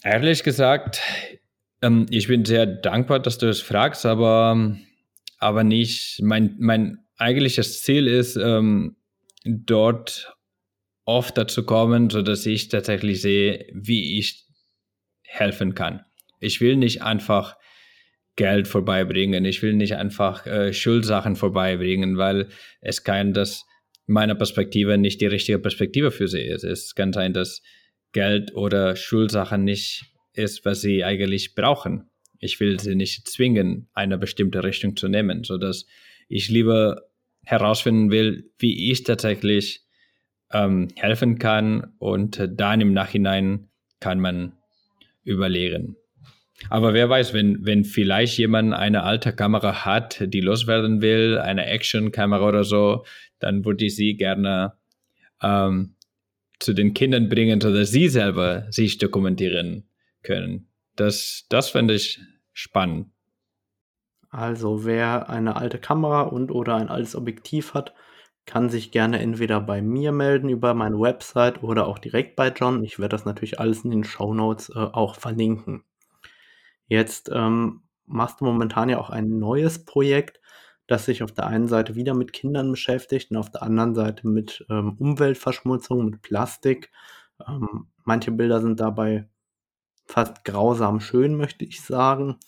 Ehrlich 0.04 0.44
gesagt, 0.44 1.00
ähm, 1.82 2.06
ich 2.08 2.28
bin 2.28 2.44
sehr 2.44 2.66
dankbar, 2.66 3.18
dass 3.18 3.38
du 3.38 3.48
es 3.48 3.60
fragst, 3.60 4.06
aber, 4.06 4.76
aber 5.38 5.64
nicht, 5.64 6.22
mein, 6.22 6.54
mein 6.60 7.01
eigentlich 7.22 7.56
das 7.56 7.82
Ziel 7.82 8.08
ist, 8.08 8.36
ähm, 8.36 8.96
dort 9.44 10.34
oft 11.04 11.38
dazu 11.38 11.64
kommen, 11.64 12.10
so 12.10 12.20
dass 12.20 12.44
ich 12.46 12.68
tatsächlich 12.68 13.22
sehe, 13.22 13.66
wie 13.72 14.18
ich 14.18 14.44
helfen 15.22 15.74
kann. 15.74 16.04
Ich 16.40 16.60
will 16.60 16.76
nicht 16.76 17.02
einfach 17.02 17.56
Geld 18.34 18.66
vorbeibringen. 18.66 19.44
Ich 19.44 19.62
will 19.62 19.74
nicht 19.74 19.94
einfach 19.94 20.46
äh, 20.46 20.72
Schuldsachen 20.72 21.36
vorbeibringen, 21.36 22.18
weil 22.18 22.48
es 22.80 23.04
kann 23.04 23.32
das 23.32 23.64
meiner 24.06 24.34
Perspektive 24.34 24.98
nicht 24.98 25.20
die 25.20 25.26
richtige 25.26 25.58
Perspektive 25.58 26.10
für 26.10 26.26
sie 26.26 26.42
ist. 26.42 26.64
Es 26.64 26.94
kann 26.94 27.12
sein, 27.12 27.32
dass 27.32 27.62
Geld 28.12 28.54
oder 28.54 28.96
Schulsachen 28.96 29.64
nicht 29.64 30.04
ist, 30.32 30.64
was 30.64 30.80
sie 30.80 31.04
eigentlich 31.04 31.54
brauchen. 31.54 32.10
Ich 32.40 32.58
will 32.58 32.80
sie 32.80 32.96
nicht 32.96 33.28
zwingen, 33.28 33.88
eine 33.92 34.18
bestimmte 34.18 34.64
Richtung 34.64 34.96
zu 34.96 35.08
nehmen, 35.08 35.44
so 35.44 35.56
dass 35.56 35.86
ich 36.28 36.48
lieber 36.48 37.02
herausfinden 37.44 38.10
will, 38.10 38.50
wie 38.58 38.90
ich 38.90 39.04
tatsächlich 39.04 39.82
ähm, 40.52 40.88
helfen 40.96 41.38
kann 41.38 41.94
und 41.98 42.48
dann 42.54 42.80
im 42.80 42.92
Nachhinein 42.92 43.68
kann 44.00 44.20
man 44.20 44.52
überlegen. 45.24 45.96
Aber 46.70 46.94
wer 46.94 47.08
weiß, 47.08 47.34
wenn, 47.34 47.64
wenn 47.64 47.84
vielleicht 47.84 48.38
jemand 48.38 48.72
eine 48.74 49.02
alte 49.02 49.32
Kamera 49.32 49.84
hat, 49.84 50.22
die 50.32 50.40
loswerden 50.40 51.02
will, 51.02 51.38
eine 51.38 51.66
Action-Kamera 51.66 52.46
oder 52.46 52.64
so, 52.64 53.04
dann 53.40 53.64
würde 53.64 53.86
ich 53.86 53.96
sie 53.96 54.14
gerne 54.14 54.74
ähm, 55.42 55.96
zu 56.60 56.72
den 56.72 56.94
Kindern 56.94 57.28
bringen, 57.28 57.60
sodass 57.60 57.90
sie 57.90 58.08
selber 58.08 58.66
sich 58.70 58.98
dokumentieren 58.98 59.88
können. 60.22 60.68
Das, 60.94 61.46
das 61.48 61.70
fände 61.70 61.94
ich 61.94 62.20
spannend. 62.52 63.08
Also 64.32 64.84
wer 64.86 65.28
eine 65.28 65.56
alte 65.56 65.78
Kamera 65.78 66.22
und 66.22 66.50
oder 66.50 66.76
ein 66.76 66.88
altes 66.88 67.14
Objektiv 67.14 67.74
hat, 67.74 67.94
kann 68.46 68.70
sich 68.70 68.90
gerne 68.90 69.20
entweder 69.20 69.60
bei 69.60 69.82
mir 69.82 70.10
melden 70.10 70.48
über 70.48 70.74
meine 70.74 70.98
Website 70.98 71.62
oder 71.62 71.86
auch 71.86 71.98
direkt 71.98 72.34
bei 72.34 72.48
John. 72.48 72.82
Ich 72.82 72.98
werde 72.98 73.10
das 73.10 73.26
natürlich 73.26 73.60
alles 73.60 73.84
in 73.84 73.90
den 73.90 74.04
Show 74.04 74.34
Notes 74.34 74.70
äh, 74.70 74.78
auch 74.78 75.16
verlinken. 75.16 75.84
Jetzt 76.88 77.30
ähm, 77.32 77.82
machst 78.06 78.40
du 78.40 78.46
momentan 78.46 78.88
ja 78.88 78.98
auch 78.98 79.10
ein 79.10 79.38
neues 79.38 79.84
Projekt, 79.84 80.40
das 80.86 81.04
sich 81.04 81.22
auf 81.22 81.32
der 81.32 81.46
einen 81.46 81.68
Seite 81.68 81.94
wieder 81.94 82.14
mit 82.14 82.32
Kindern 82.32 82.70
beschäftigt 82.70 83.30
und 83.30 83.36
auf 83.36 83.50
der 83.50 83.62
anderen 83.62 83.94
Seite 83.94 84.26
mit 84.26 84.64
ähm, 84.70 84.96
Umweltverschmutzung, 84.98 86.06
mit 86.06 86.22
Plastik. 86.22 86.90
Ähm, 87.46 87.86
manche 88.04 88.32
Bilder 88.32 88.60
sind 88.62 88.80
dabei 88.80 89.28
fast 90.06 90.44
grausam 90.44 91.00
schön, 91.00 91.36
möchte 91.36 91.64
ich 91.64 91.82
sagen. 91.82 92.38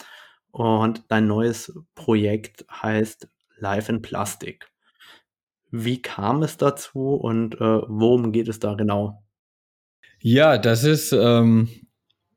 Und 0.55 1.03
dein 1.09 1.27
neues 1.27 1.77
Projekt 1.97 2.65
heißt 2.71 3.29
Life 3.59 3.91
in 3.91 4.03
Plastic. 4.03 4.69
Wie 5.73 6.01
kam 6.01 6.45
es 6.45 6.57
dazu 6.57 7.15
und 7.15 7.57
äh, 7.57 7.59
worum 7.89 8.31
geht 8.31 8.47
es 8.47 8.61
da 8.61 8.75
genau? 8.75 9.21
Ja, 10.21 10.57
das 10.57 10.85
ist 10.85 11.11
ähm, 11.11 11.69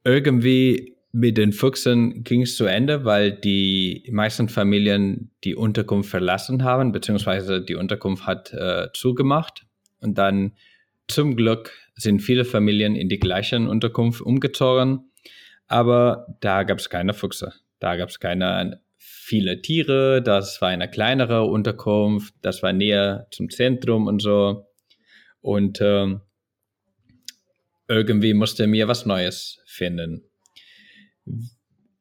irgendwie 0.03 0.97
mit 1.11 1.37
den 1.37 1.53
Füchsen 1.53 2.23
ging 2.23 2.41
es 2.41 2.57
zu 2.57 2.65
Ende, 2.65 3.05
weil 3.05 3.33
die 3.33 4.09
meisten 4.11 4.49
Familien 4.49 5.29
die 5.43 5.55
Unterkunft 5.55 6.09
verlassen 6.09 6.63
haben, 6.63 6.91
beziehungsweise 6.91 7.63
die 7.63 7.75
Unterkunft 7.75 8.25
hat 8.25 8.51
äh, 8.51 8.87
zugemacht. 8.95 9.67
Und 10.01 10.17
dann 10.17 10.53
zum 11.07 11.35
Glück 11.35 11.71
sind 11.93 12.21
viele 12.23 12.45
Familien 12.45 12.95
in 12.95 13.09
die 13.09 13.19
gleiche 13.19 13.57
Unterkunft 13.57 14.21
umgezogen, 14.21 15.11
aber 15.67 16.25
da 16.39 16.63
gab 16.63 16.79
es 16.79 16.89
keine 16.89 17.13
Füchse. 17.13 17.53
Da 17.79 17.95
gab 17.95 18.09
es 18.09 18.19
keine 18.19 18.81
viele 18.97 19.61
Tiere, 19.61 20.21
das 20.21 20.61
war 20.61 20.69
eine 20.69 20.89
kleinere 20.89 21.43
Unterkunft, 21.43 22.33
das 22.41 22.63
war 22.63 22.73
näher 22.73 23.27
zum 23.31 23.49
Zentrum 23.49 24.07
und 24.07 24.21
so. 24.21 24.67
Und 25.41 25.79
ähm, 25.81 26.21
irgendwie 27.87 28.33
musste 28.33 28.67
mir 28.67 28.87
was 28.87 29.05
Neues 29.05 29.61
finden. 29.65 30.23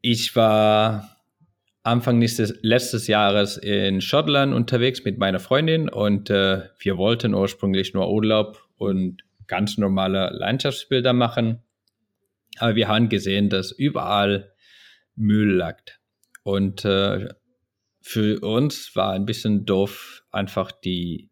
Ich 0.00 0.34
war 0.36 1.16
Anfang 1.82 2.18
nächstes, 2.18 2.58
letztes 2.62 3.06
Jahres 3.06 3.56
in 3.56 4.00
Schottland 4.00 4.54
unterwegs 4.54 5.04
mit 5.04 5.18
meiner 5.18 5.38
Freundin 5.38 5.88
und 5.88 6.30
äh, 6.30 6.62
wir 6.78 6.96
wollten 6.96 7.34
ursprünglich 7.34 7.94
nur 7.94 8.10
Urlaub 8.10 8.68
und 8.76 9.22
ganz 9.46 9.78
normale 9.78 10.30
Landschaftsbilder 10.32 11.12
machen. 11.12 11.62
Aber 12.58 12.74
wir 12.74 12.88
haben 12.88 13.08
gesehen, 13.08 13.50
dass 13.50 13.70
überall 13.70 14.52
Müll 15.16 15.56
lag. 15.56 15.80
Und 16.42 16.84
äh, 16.84 17.28
für 18.00 18.40
uns 18.40 18.94
war 18.94 19.12
ein 19.12 19.26
bisschen 19.26 19.64
doof, 19.64 20.22
einfach 20.30 20.70
die, 20.70 21.30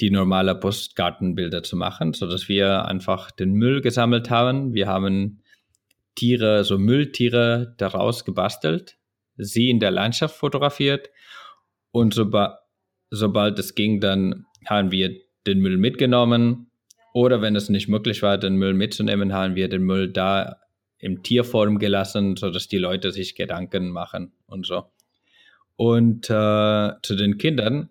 die 0.00 0.10
normale 0.10 0.54
Postgartenbilder 0.54 1.62
zu 1.62 1.76
machen, 1.76 2.12
so 2.12 2.28
dass 2.28 2.48
wir 2.48 2.84
einfach 2.86 3.30
den 3.30 3.54
Müll 3.54 3.80
gesammelt 3.80 4.30
haben. 4.30 4.74
Wir 4.74 4.86
haben 4.86 5.42
Tiere, 6.14 6.62
so 6.62 6.78
Mülltiere 6.78 7.74
daraus 7.78 8.24
gebastelt, 8.24 8.96
sie 9.36 9.70
in 9.70 9.80
der 9.80 9.90
Landschaft 9.90 10.36
fotografiert 10.36 11.10
und 11.90 12.14
soba 12.14 12.60
sobald 13.10 13.58
es 13.58 13.74
ging, 13.74 14.00
dann 14.00 14.46
haben 14.66 14.90
wir 14.90 15.16
den 15.46 15.60
Müll 15.60 15.76
mitgenommen 15.76 16.70
oder 17.12 17.42
wenn 17.42 17.54
es 17.56 17.68
nicht 17.68 17.88
möglich 17.88 18.22
war, 18.22 18.38
den 18.38 18.56
Müll 18.56 18.74
mitzunehmen, 18.74 19.32
haben 19.32 19.54
wir 19.54 19.68
den 19.68 19.82
Müll 19.82 20.10
da 20.10 20.56
im 21.04 21.22
Tierform 21.22 21.78
gelassen, 21.78 22.36
sodass 22.36 22.66
die 22.66 22.78
Leute 22.78 23.12
sich 23.12 23.34
Gedanken 23.34 23.90
machen 23.90 24.32
und 24.46 24.66
so. 24.66 24.84
Und 25.76 26.30
äh, 26.30 26.92
zu 27.02 27.14
den 27.14 27.36
Kindern, 27.36 27.90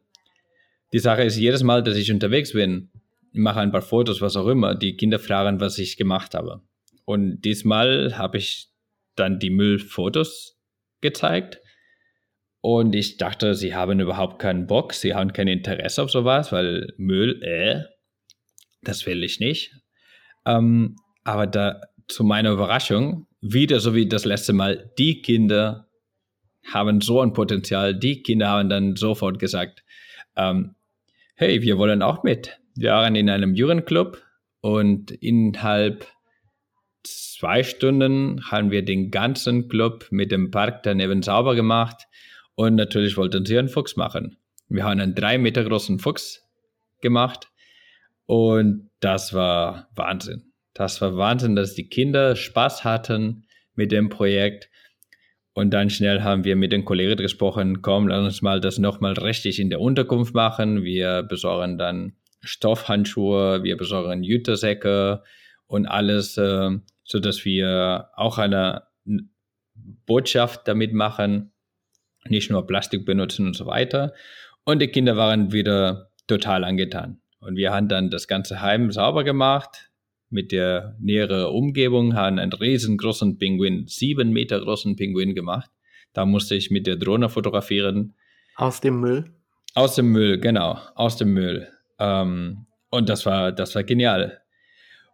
die 0.93 0.99
Sache 0.99 1.23
ist, 1.23 1.37
jedes 1.37 1.61
Mal, 1.61 1.83
dass 1.83 1.95
ich 1.95 2.11
unterwegs 2.11 2.53
bin, 2.53 2.89
mache 3.31 3.59
ein 3.59 3.71
paar 3.71 3.83
Fotos, 3.83 4.21
was 4.21 4.35
auch 4.35 4.47
immer, 4.47 4.73
die 4.73 4.95
Kinder 4.95 5.19
fragen, 5.19 5.59
was 5.59 5.77
ich 5.77 5.95
gemacht 5.95 6.33
habe. 6.33 6.61
Und 7.05 7.41
diesmal 7.41 8.17
habe 8.17 8.37
ich 8.37 8.69
dann 9.15 9.37
die 9.37 9.51
Müllfotos 9.51 10.59
gezeigt. 11.01 11.59
Und 12.61 12.95
ich 12.95 13.17
dachte, 13.17 13.53
sie 13.53 13.75
haben 13.75 13.99
überhaupt 13.99 14.39
keinen 14.39 14.65
Bock, 14.65 14.93
sie 14.93 15.13
haben 15.13 15.33
kein 15.33 15.47
Interesse 15.47 16.01
auf 16.01 16.09
sowas, 16.09 16.51
weil 16.51 16.93
Müll, 16.97 17.43
äh, 17.43 17.83
das 18.81 19.05
will 19.05 19.23
ich 19.23 19.39
nicht. 19.39 19.75
Ähm, 20.45 20.95
aber 21.23 21.45
da, 21.45 21.81
zu 22.07 22.23
meiner 22.23 22.51
Überraschung, 22.51 23.27
wieder 23.41 23.79
so 23.79 23.93
wie 23.93 24.07
das 24.07 24.25
letzte 24.25 24.53
Mal, 24.53 24.91
die 24.97 25.21
Kinder 25.21 25.87
haben 26.71 27.01
so 27.01 27.21
ein 27.21 27.33
Potenzial. 27.33 27.93
Die 27.93 28.21
Kinder 28.23 28.49
haben 28.49 28.69
dann 28.69 28.95
sofort 28.95 29.39
gesagt, 29.39 29.83
ähm, 30.35 30.75
hey, 31.35 31.61
wir 31.61 31.77
wollen 31.77 32.01
auch 32.01 32.23
mit. 32.23 32.59
Wir 32.75 32.91
waren 32.91 33.15
in 33.15 33.29
einem 33.29 33.53
Jugendclub 33.53 34.21
und 34.61 35.11
innerhalb 35.11 36.07
zwei 37.03 37.63
Stunden 37.63 38.49
haben 38.49 38.71
wir 38.71 38.83
den 38.85 39.11
ganzen 39.11 39.67
Club 39.67 40.07
mit 40.09 40.31
dem 40.31 40.51
Park 40.51 40.83
daneben 40.83 41.21
sauber 41.21 41.55
gemacht 41.55 42.07
und 42.55 42.75
natürlich 42.75 43.17
wollten 43.17 43.45
sie 43.45 43.57
einen 43.57 43.69
Fuchs 43.69 43.95
machen. 43.97 44.37
Wir 44.69 44.85
haben 44.85 44.99
einen 44.99 45.15
drei 45.15 45.37
Meter 45.37 45.63
großen 45.63 45.99
Fuchs 45.99 46.41
gemacht 47.01 47.51
und 48.25 48.89
das 49.01 49.33
war 49.33 49.89
Wahnsinn. 49.95 50.52
Das 50.73 51.01
Wahnsinn, 51.01 51.55
dass 51.55 51.75
die 51.75 51.87
Kinder 51.87 52.35
Spaß 52.35 52.83
hatten 52.83 53.45
mit 53.75 53.91
dem 53.91 54.09
Projekt. 54.09 54.69
Und 55.53 55.71
dann 55.71 55.91
schnell 55.91 56.23
haben 56.23 56.45
wir 56.45 56.55
mit 56.55 56.71
den 56.71 56.83
Kollegen 56.83 57.15
gesprochen, 57.17 57.81
komm, 57.83 58.07
lass 58.07 58.25
uns 58.25 58.41
mal 58.41 58.59
das 58.59 58.79
nochmal 58.79 59.13
richtig 59.13 59.59
in 59.59 59.69
der 59.69 59.79
Unterkunft 59.79 60.33
machen. 60.33 60.83
Wir 60.83 61.21
besorgen 61.21 61.77
dann 61.77 62.13
Stoffhandschuhe, 62.41 63.63
wir 63.63 63.77
besorgen 63.77 64.23
Jütersäcke 64.23 65.21
und 65.67 65.85
alles, 65.85 66.37
äh, 66.37 66.71
so 67.03 67.19
dass 67.19 67.45
wir 67.45 68.09
auch 68.15 68.37
eine 68.39 68.83
Botschaft 69.75 70.67
damit 70.67 70.93
machen, 70.93 71.51
nicht 72.27 72.49
nur 72.49 72.65
Plastik 72.65 73.05
benutzen 73.05 73.47
und 73.47 73.55
so 73.55 73.65
weiter. 73.65 74.13
Und 74.65 74.81
die 74.81 74.87
Kinder 74.87 75.17
waren 75.17 75.51
wieder 75.51 76.09
total 76.27 76.63
angetan. 76.63 77.21
Und 77.39 77.57
wir 77.57 77.73
haben 77.73 77.89
dann 77.89 78.09
das 78.09 78.27
ganze 78.27 78.61
Heim 78.61 78.91
sauber 78.91 79.23
gemacht, 79.23 79.91
mit 80.33 80.51
der 80.51 80.95
näheren 80.99 81.45
Umgebung, 81.45 82.15
haben 82.15 82.39
einen 82.39 82.51
riesengroßen 82.51 83.37
Pinguin, 83.37 83.85
sieben 83.87 84.31
Meter 84.31 84.59
großen 84.59 84.95
Pinguin 84.95 85.35
gemacht. 85.35 85.69
Da 86.13 86.25
musste 86.25 86.55
ich 86.55 86.71
mit 86.71 86.87
der 86.87 86.97
Drohne 86.97 87.29
fotografieren. 87.29 88.13
Aus 88.55 88.81
dem 88.81 88.99
Müll? 88.99 89.25
Aus 89.75 89.95
dem 89.95 90.11
Müll, 90.11 90.39
genau, 90.39 90.77
aus 90.95 91.17
dem 91.17 91.33
Müll. 91.33 91.67
Ähm, 91.99 92.65
und 92.89 93.09
das 93.09 93.25
war, 93.25 93.51
das 93.51 93.73
war 93.75 93.83
genial. 93.83 94.41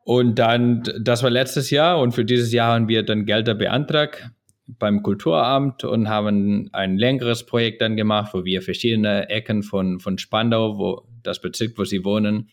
Und 0.03 0.39
dann, 0.39 0.84
das 0.99 1.23
war 1.23 1.29
letztes 1.29 1.69
Jahr 1.69 1.99
und 1.99 2.13
für 2.13 2.25
dieses 2.25 2.51
Jahr 2.51 2.73
haben 2.73 2.88
wir 2.88 3.03
dann 3.03 3.25
Gelder 3.25 3.53
beantragt 3.53 4.32
beim 4.77 5.01
Kulturamt 5.01 5.84
und 5.84 6.10
haben 6.10 6.69
ein 6.73 6.97
längeres 6.97 7.45
Projekt 7.45 7.82
dann 7.82 7.95
gemacht, 7.95 8.34
wo 8.34 8.45
wir 8.45 8.62
verschiedene 8.62 9.29
Ecken 9.29 9.63
von, 9.63 9.99
von 9.99 10.17
Spandau, 10.17 10.77
wo 10.77 11.08
das 11.23 11.41
Bezirk, 11.41 11.77
wo 11.77 11.86
sie 11.86 12.03
wohnen, 12.03 12.49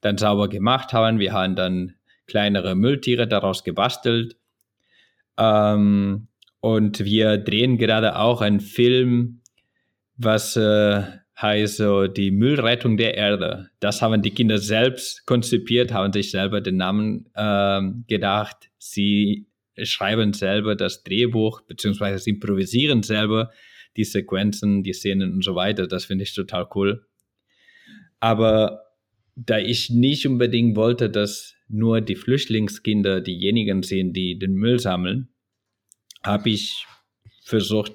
dann 0.00 0.16
sauber 0.16 0.48
gemacht 0.48 0.92
haben. 0.92 1.18
Wir 1.18 1.32
haben 1.32 1.56
dann 1.56 1.94
kleinere 2.28 2.76
Mülltiere 2.76 3.26
daraus 3.26 3.64
gebastelt. 3.64 4.36
Ähm, 5.36 6.28
und 6.60 7.04
wir 7.04 7.38
drehen 7.38 7.78
gerade 7.78 8.16
auch 8.16 8.40
einen 8.40 8.60
Film, 8.60 9.40
was 10.16 10.56
äh, 10.56 11.02
heißt 11.40 11.76
so 11.76 12.06
die 12.08 12.30
Müllrettung 12.30 12.96
der 12.96 13.14
Erde. 13.16 13.70
Das 13.80 14.02
haben 14.02 14.22
die 14.22 14.32
Kinder 14.32 14.58
selbst 14.58 15.24
konzipiert, 15.26 15.92
haben 15.92 16.12
sich 16.12 16.30
selber 16.30 16.60
den 16.60 16.76
Namen 16.76 17.26
äh, 17.34 17.80
gedacht. 18.08 18.70
Sie 18.78 19.46
schreiben 19.80 20.32
selber 20.32 20.74
das 20.74 21.04
Drehbuch, 21.04 21.62
beziehungsweise 21.62 22.18
sie 22.18 22.30
improvisieren 22.30 23.02
selber 23.02 23.50
die 23.96 24.04
Sequenzen, 24.04 24.82
die 24.82 24.92
Szenen 24.92 25.32
und 25.32 25.44
so 25.44 25.54
weiter. 25.54 25.86
Das 25.86 26.04
finde 26.04 26.24
ich 26.24 26.34
total 26.34 26.66
cool. 26.74 27.06
Aber 28.20 28.87
da 29.46 29.58
ich 29.58 29.90
nicht 29.90 30.26
unbedingt 30.26 30.76
wollte, 30.76 31.08
dass 31.08 31.54
nur 31.68 32.00
die 32.00 32.16
Flüchtlingskinder 32.16 33.20
diejenigen 33.20 33.82
sind, 33.82 34.14
die 34.14 34.38
den 34.38 34.54
Müll 34.54 34.80
sammeln, 34.80 35.28
habe 36.24 36.50
ich 36.50 36.86
versucht, 37.44 37.92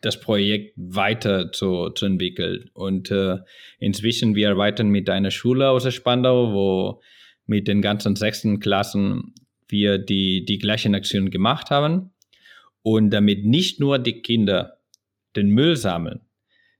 das 0.00 0.20
Projekt 0.20 0.74
weiter 0.76 1.52
zu, 1.52 1.90
zu 1.90 2.06
entwickeln. 2.06 2.70
Und 2.72 3.10
äh, 3.10 3.38
inzwischen 3.78 4.36
wir 4.36 4.50
arbeiten 4.50 4.88
mit 4.88 5.10
einer 5.10 5.30
Schule 5.30 5.68
aus 5.68 5.92
Spandau, 5.92 6.52
wo 6.52 7.02
mit 7.46 7.68
den 7.68 7.82
ganzen 7.82 8.16
sechsten 8.16 8.60
Klassen 8.60 9.34
wir 9.66 9.98
die, 9.98 10.44
die 10.44 10.58
gleichen 10.58 10.94
Aktionen 10.94 11.30
gemacht 11.30 11.70
haben. 11.70 12.12
Und 12.82 13.10
damit 13.10 13.44
nicht 13.44 13.80
nur 13.80 13.98
die 13.98 14.22
Kinder 14.22 14.78
den 15.36 15.50
Müll 15.50 15.76
sammeln. 15.76 16.20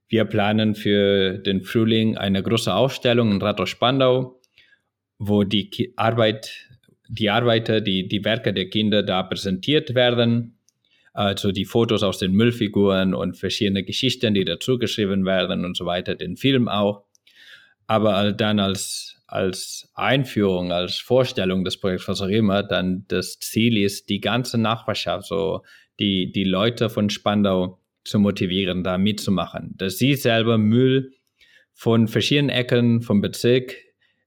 Wir 0.09 0.25
planen 0.25 0.73
für 0.73 1.37
den 1.37 1.61
Frühling 1.61 2.17
eine 2.17 2.41
große 2.41 2.73
Ausstellung 2.73 3.31
in 3.31 3.41
Rathaus 3.41 3.69
Spandau, 3.69 4.41
wo 5.19 5.43
die 5.43 5.93
Arbeit, 5.97 6.67
die 7.07 7.29
Arbeiter, 7.29 7.79
die, 7.79 8.07
die 8.07 8.25
Werke 8.25 8.51
der 8.51 8.69
Kinder 8.69 9.03
da 9.03 9.21
präsentiert 9.21 9.93
werden. 9.93 10.57
Also 11.13 11.51
die 11.51 11.65
Fotos 11.65 12.01
aus 12.01 12.17
den 12.17 12.31
Müllfiguren 12.31 13.13
und 13.13 13.37
verschiedene 13.37 13.83
Geschichten, 13.83 14.33
die 14.33 14.45
dazu 14.45 14.79
geschrieben 14.79 15.25
werden 15.25 15.63
und 15.63 15.77
so 15.77 15.85
weiter, 15.85 16.15
den 16.15 16.37
Film 16.37 16.67
auch. 16.67 17.03
Aber 17.85 18.31
dann 18.31 18.59
als, 18.59 19.21
als 19.27 19.91
Einführung, 19.93 20.71
als 20.71 20.97
Vorstellung 20.97 21.63
des 21.63 21.77
Projekts, 21.79 22.07
was 22.07 22.21
auch 22.21 22.27
immer, 22.27 22.63
dann 22.63 23.05
das 23.09 23.39
Ziel 23.39 23.77
ist, 23.77 24.09
die 24.09 24.21
ganze 24.21 24.57
Nachbarschaft, 24.57 25.27
so 25.27 25.61
die, 25.99 26.31
die 26.31 26.45
Leute 26.45 26.89
von 26.89 27.09
Spandau 27.09 27.79
zu 28.09 28.19
motivieren, 28.19 28.83
da 28.83 28.97
mitzumachen. 28.97 29.75
Dass 29.77 29.97
sie 29.97 30.15
selber 30.15 30.57
Müll 30.57 31.13
von 31.73 32.07
verschiedenen 32.07 32.49
Ecken 32.49 33.01
vom 33.01 33.21
Bezirk 33.21 33.75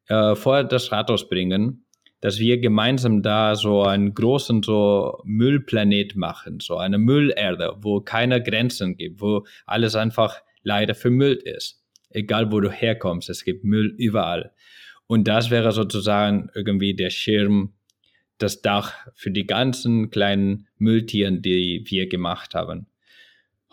äh, 0.09 0.35
vor 0.35 0.64
das 0.64 0.90
Rathaus 0.92 1.29
bringen, 1.29 1.85
dass 2.23 2.38
wir 2.38 2.59
gemeinsam 2.59 3.23
da 3.23 3.57
so 3.57 3.83
einen 3.83 4.14
großen 4.14 4.62
so 4.62 5.21
Müllplanet 5.25 6.16
machen, 6.16 6.61
so 6.61 6.77
eine 6.77 6.97
Müllerde, 6.97 7.75
wo 7.81 8.01
keine 8.01 8.42
Grenzen 8.42 8.97
gibt, 8.97 9.21
wo 9.21 9.45
alles 9.66 9.97
einfach 9.97 10.40
leider 10.62 10.95
vermüllt 10.95 11.42
ist. 11.42 11.83
Egal 12.11 12.53
wo 12.53 12.61
du 12.61 12.71
herkommst, 12.71 13.29
es 13.29 13.45
gibt 13.45 13.64
Müll 13.64 13.95
überall. 13.99 14.53
Und 15.07 15.27
das 15.27 15.51
wäre 15.51 15.73
sozusagen 15.73 16.49
irgendwie 16.55 16.95
der 16.95 17.11
Schirm, 17.11 17.75
das 18.38 18.62
Dach 18.62 18.95
für 19.14 19.31
die 19.31 19.47
ganzen 19.47 20.11
kleinen 20.11 20.68
Mülltieren, 20.79 21.42
die 21.42 21.85
wir 21.87 22.09
gemacht 22.09 22.55
haben. 22.55 22.87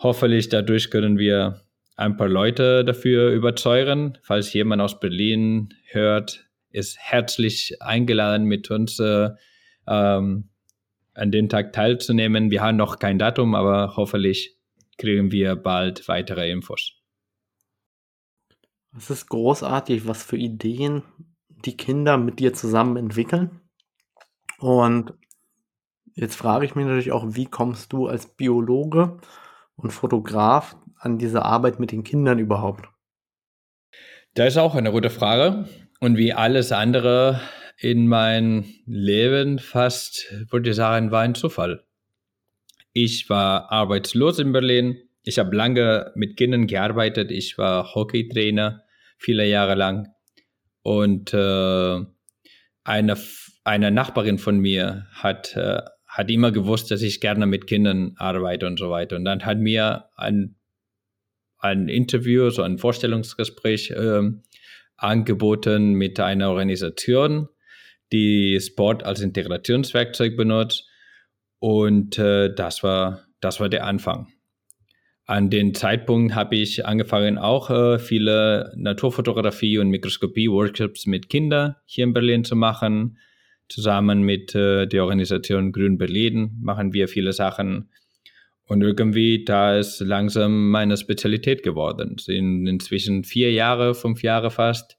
Hoffentlich 0.02 0.48
dadurch 0.48 0.90
können 0.90 1.18
wir 1.18 1.60
ein 1.94 2.16
paar 2.16 2.28
Leute 2.28 2.86
dafür 2.86 3.30
überzeugen. 3.32 4.16
Falls 4.22 4.50
jemand 4.54 4.80
aus 4.80 4.98
Berlin 4.98 5.74
hört, 5.90 6.48
ist 6.70 6.98
herzlich 6.98 7.76
eingeladen, 7.82 8.46
mit 8.46 8.70
uns 8.70 8.98
äh, 8.98 9.28
ähm, 9.86 10.48
an 11.12 11.30
dem 11.30 11.50
Tag 11.50 11.74
teilzunehmen. 11.74 12.50
Wir 12.50 12.62
haben 12.62 12.76
noch 12.76 12.98
kein 12.98 13.18
Datum, 13.18 13.54
aber 13.54 13.94
hoffentlich 13.96 14.56
kriegen 14.96 15.32
wir 15.32 15.54
bald 15.54 16.08
weitere 16.08 16.50
Infos. 16.50 16.94
Es 18.96 19.10
ist 19.10 19.28
großartig, 19.28 20.08
was 20.08 20.22
für 20.22 20.38
Ideen 20.38 21.02
die 21.48 21.76
Kinder 21.76 22.16
mit 22.16 22.38
dir 22.38 22.54
zusammen 22.54 22.96
entwickeln. 22.96 23.60
Und 24.58 25.12
jetzt 26.14 26.36
frage 26.36 26.64
ich 26.64 26.74
mich 26.74 26.86
natürlich 26.86 27.12
auch, 27.12 27.34
wie 27.34 27.46
kommst 27.46 27.92
du 27.92 28.06
als 28.06 28.26
Biologe 28.26 29.20
und 29.82 29.90
Fotograf 29.90 30.76
an 30.98 31.18
diese 31.18 31.44
Arbeit 31.44 31.80
mit 31.80 31.92
den 31.92 32.04
Kindern 32.04 32.38
überhaupt? 32.38 32.88
Das 34.34 34.48
ist 34.48 34.58
auch 34.58 34.74
eine 34.74 34.92
gute 34.92 35.10
Frage. 35.10 35.68
Und 36.00 36.16
wie 36.16 36.32
alles 36.32 36.72
andere 36.72 37.40
in 37.78 38.06
meinem 38.06 38.64
Leben 38.86 39.58
fast, 39.58 40.32
würde 40.50 40.70
ich 40.70 40.76
sagen, 40.76 41.10
war 41.10 41.22
ein 41.22 41.34
Zufall. 41.34 41.84
Ich 42.92 43.28
war 43.28 43.70
arbeitslos 43.70 44.38
in 44.38 44.52
Berlin. 44.52 44.98
Ich 45.22 45.38
habe 45.38 45.54
lange 45.54 46.12
mit 46.14 46.36
Kindern 46.36 46.66
gearbeitet. 46.66 47.30
Ich 47.30 47.58
war 47.58 47.94
Hockeytrainer 47.94 48.82
viele 49.18 49.46
Jahre 49.46 49.74
lang. 49.74 50.08
Und 50.82 51.34
äh, 51.34 52.00
eine, 52.84 53.16
eine 53.64 53.90
Nachbarin 53.90 54.38
von 54.38 54.58
mir 54.58 55.06
hat, 55.12 55.56
äh, 55.56 55.82
hat 56.10 56.28
immer 56.28 56.50
gewusst, 56.50 56.90
dass 56.90 57.02
ich 57.02 57.20
gerne 57.20 57.46
mit 57.46 57.68
Kindern 57.68 58.14
arbeite 58.16 58.66
und 58.66 58.78
so 58.78 58.90
weiter. 58.90 59.14
Und 59.14 59.24
dann 59.24 59.46
hat 59.46 59.58
mir 59.58 60.06
ein, 60.16 60.56
ein 61.58 61.88
Interview, 61.88 62.50
so 62.50 62.62
ein 62.62 62.78
Vorstellungsgespräch 62.78 63.92
äh, 63.92 64.22
angeboten 64.96 65.92
mit 65.92 66.18
einer 66.18 66.50
Organisation, 66.50 67.48
die 68.12 68.58
Sport 68.60 69.04
als 69.04 69.20
Integrationswerkzeug 69.20 70.36
benutzt. 70.36 70.84
Und 71.60 72.18
äh, 72.18 72.52
das, 72.52 72.82
war, 72.82 73.26
das 73.40 73.60
war 73.60 73.68
der 73.68 73.86
Anfang. 73.86 74.26
An 75.26 75.48
den 75.48 75.74
Zeitpunkt 75.74 76.34
habe 76.34 76.56
ich 76.56 76.86
angefangen, 76.86 77.38
auch 77.38 77.70
äh, 77.70 78.00
viele 78.00 78.72
Naturfotografie 78.74 79.78
und 79.78 79.90
Mikroskopie-Workshops 79.90 81.06
mit 81.06 81.28
Kindern 81.28 81.76
hier 81.84 82.02
in 82.02 82.12
Berlin 82.12 82.42
zu 82.42 82.56
machen. 82.56 83.16
Zusammen 83.70 84.22
mit 84.22 84.54
äh, 84.54 84.86
der 84.86 85.04
Organisation 85.04 85.72
Grün 85.72 85.96
Berlin 85.96 86.58
machen 86.60 86.92
wir 86.92 87.08
viele 87.08 87.32
Sachen. 87.32 87.88
Und 88.66 88.82
irgendwie, 88.82 89.44
da 89.44 89.78
ist 89.78 90.00
langsam 90.00 90.70
meine 90.70 90.96
Spezialität 90.96 91.62
geworden. 91.62 92.16
Sind 92.18 92.66
inzwischen 92.66 93.24
vier 93.24 93.52
Jahre, 93.52 93.94
fünf 93.94 94.22
Jahre 94.22 94.50
fast. 94.50 94.98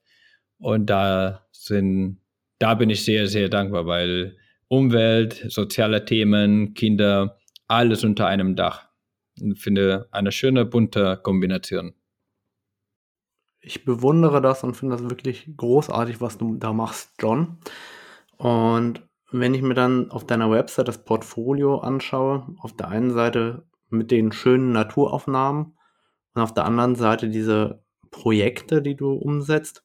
Und 0.58 0.90
da 0.90 1.48
sind, 1.52 2.20
da 2.60 2.74
bin 2.74 2.90
ich 2.90 3.06
sehr, 3.06 3.28
sehr 3.28 3.50
dankbar, 3.50 3.86
weil 3.86 4.38
Umwelt, 4.68 5.46
soziale 5.50 6.06
Themen, 6.06 6.74
Kinder, 6.74 7.38
alles 7.68 8.04
unter 8.04 8.28
einem 8.28 8.56
Dach. 8.56 8.88
Ich 9.36 9.60
finde 9.60 10.08
eine 10.12 10.32
schöne, 10.32 10.66
bunte 10.66 11.20
Kombination. 11.22 11.94
Ich 13.60 13.86
bewundere 13.86 14.42
das 14.42 14.64
und 14.64 14.76
finde 14.76 14.96
das 14.96 15.10
wirklich 15.10 15.50
großartig, 15.56 16.20
was 16.20 16.38
du 16.38 16.56
da 16.56 16.74
machst, 16.74 17.12
John. 17.20 17.58
Und 18.42 19.08
wenn 19.32 19.54
ich 19.54 19.62
mir 19.62 19.76
dann 19.76 20.10
auf 20.10 20.26
deiner 20.26 20.50
Website 20.50 20.88
das 20.88 21.06
Portfolio 21.06 21.78
anschaue, 21.78 22.56
auf 22.58 22.76
der 22.76 22.88
einen 22.88 23.12
Seite 23.12 23.68
mit 23.92 24.10
den 24.10 24.32
schönen 24.32 24.72
Naturaufnahmen 24.72 25.78
und 26.34 26.42
auf 26.42 26.52
der 26.52 26.66
anderen 26.66 26.96
Seite 26.96 27.30
diese 27.30 27.84
Projekte, 28.10 28.82
die 28.82 28.96
du 28.96 29.14
umsetzt, 29.14 29.84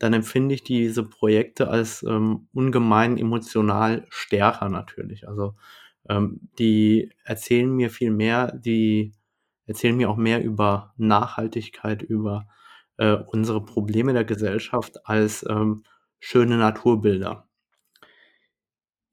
dann 0.00 0.12
empfinde 0.12 0.56
ich 0.56 0.64
diese 0.64 1.04
Projekte 1.04 1.68
als 1.68 2.02
ähm, 2.02 2.48
ungemein 2.52 3.16
emotional 3.16 4.06
stärker 4.08 4.68
natürlich. 4.68 5.28
Also 5.28 5.54
ähm, 6.08 6.40
die 6.58 7.12
erzählen 7.22 7.70
mir 7.70 7.90
viel 7.90 8.10
mehr, 8.10 8.50
die 8.56 9.12
erzählen 9.66 9.96
mir 9.96 10.10
auch 10.10 10.16
mehr 10.16 10.42
über 10.42 10.94
Nachhaltigkeit, 10.96 12.02
über 12.02 12.48
äh, 12.96 13.18
unsere 13.28 13.64
Probleme 13.64 14.14
der 14.14 14.24
Gesellschaft 14.24 15.06
als 15.06 15.46
ähm, 15.48 15.84
schöne 16.18 16.56
Naturbilder. 16.56 17.43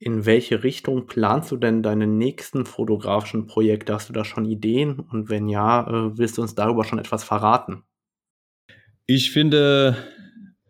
In 0.03 0.25
welche 0.25 0.63
Richtung 0.63 1.05
planst 1.05 1.51
du 1.51 1.57
denn 1.57 1.83
deine 1.83 2.07
nächsten 2.07 2.65
fotografischen 2.65 3.45
Projekte? 3.45 3.93
Hast 3.93 4.09
du 4.09 4.13
da 4.13 4.25
schon 4.25 4.45
Ideen? 4.45 4.99
Und 4.99 5.29
wenn 5.29 5.47
ja, 5.47 5.87
äh, 5.87 6.17
willst 6.17 6.39
du 6.39 6.41
uns 6.41 6.55
darüber 6.55 6.83
schon 6.83 6.97
etwas 6.97 7.23
verraten? 7.23 7.83
Ich 9.05 9.29
finde 9.29 9.95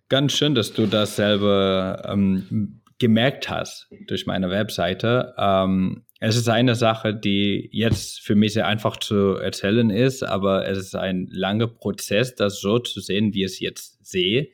ganz 0.10 0.34
schön, 0.34 0.54
dass 0.54 0.74
du 0.74 0.86
das 0.86 1.15
selber 1.15 2.04
ähm, 2.10 2.82
gemerkt 3.00 3.50
hast 3.50 3.88
durch 4.08 4.26
meine 4.26 4.50
Webseite. 4.50 5.34
Ähm, 5.38 6.04
es 6.20 6.36
ist 6.36 6.50
eine 6.50 6.76
Sache, 6.76 7.15
die 7.15 7.70
jetzt 7.72 8.20
für 8.20 8.36
mich 8.36 8.52
sehr 8.52 8.67
einfach 8.67 8.98
zu 8.98 9.38
erzählen 9.38 9.91
ist, 9.91 10.24
aber 10.24 10.67
es 10.67 10.78
ist 10.78 10.96
ein 10.96 11.30
langer 11.32 11.67
Prozess, 11.67 12.36
das 12.36 12.60
so 12.60 12.80
zu 12.80 13.00
sehen, 13.00 13.34
wie 13.34 13.46
ich 13.46 13.54
es 13.54 13.60
jetzt 13.62 14.06
sehe 14.06 14.50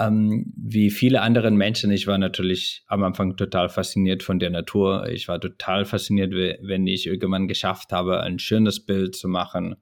ähm, 0.00 0.52
wie 0.56 0.90
viele 0.90 1.20
andere 1.20 1.50
Menschen, 1.50 1.90
ich 1.90 2.06
war 2.06 2.16
natürlich 2.16 2.82
am 2.86 3.04
Anfang 3.04 3.36
total 3.36 3.68
fasziniert 3.68 4.22
von 4.22 4.38
der 4.38 4.50
Natur. 4.50 5.06
Ich 5.10 5.28
war 5.28 5.38
total 5.38 5.84
fasziniert, 5.84 6.32
wenn 6.32 6.86
ich 6.86 7.06
irgendwann 7.06 7.48
geschafft 7.48 7.92
habe, 7.92 8.20
ein 8.20 8.38
schönes 8.38 8.80
Bild 8.80 9.14
zu 9.14 9.28
machen. 9.28 9.76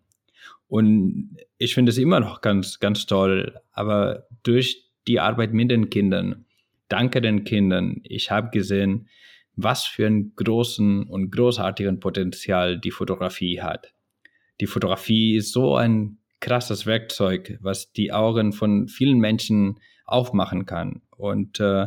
Und 0.67 1.37
ich 1.57 1.75
finde 1.75 1.91
es 1.91 1.99
immer 1.99 2.21
noch 2.21 2.41
ganz, 2.41 2.81
ganz 2.81 3.07
toll. 3.07 3.61
Aber 3.73 4.27
durch 4.43 4.91
die 5.07 5.21
Arbeit 5.21 5.55
mit 5.55 5.71
den 5.71 5.89
Kindern, 5.89 6.47
danke 6.89 7.21
den 7.21 7.45
Kindern, 7.45 8.01
ich 8.03 8.31
habe 8.31 8.51
gesehen, 8.51 9.09
was 9.55 9.85
für 9.85 10.07
einen 10.07 10.35
großen 10.35 11.05
und 11.05 11.31
großartigen 11.31 12.01
Potenzial 12.01 12.79
die 12.79 12.91
Fotografie 12.91 13.61
hat. 13.61 13.93
Die 14.61 14.67
Fotografie 14.67 15.37
ist 15.37 15.53
so 15.53 15.77
ein 15.77 16.19
krasses 16.41 16.87
Werkzeug, 16.87 17.59
was 17.61 17.93
die 17.93 18.13
Augen 18.13 18.53
von 18.53 18.89
vielen 18.89 19.19
Menschen 19.19 19.79
aufmachen 20.09 20.67
kann. 20.67 21.03
Und 21.17 21.61
äh, 21.61 21.87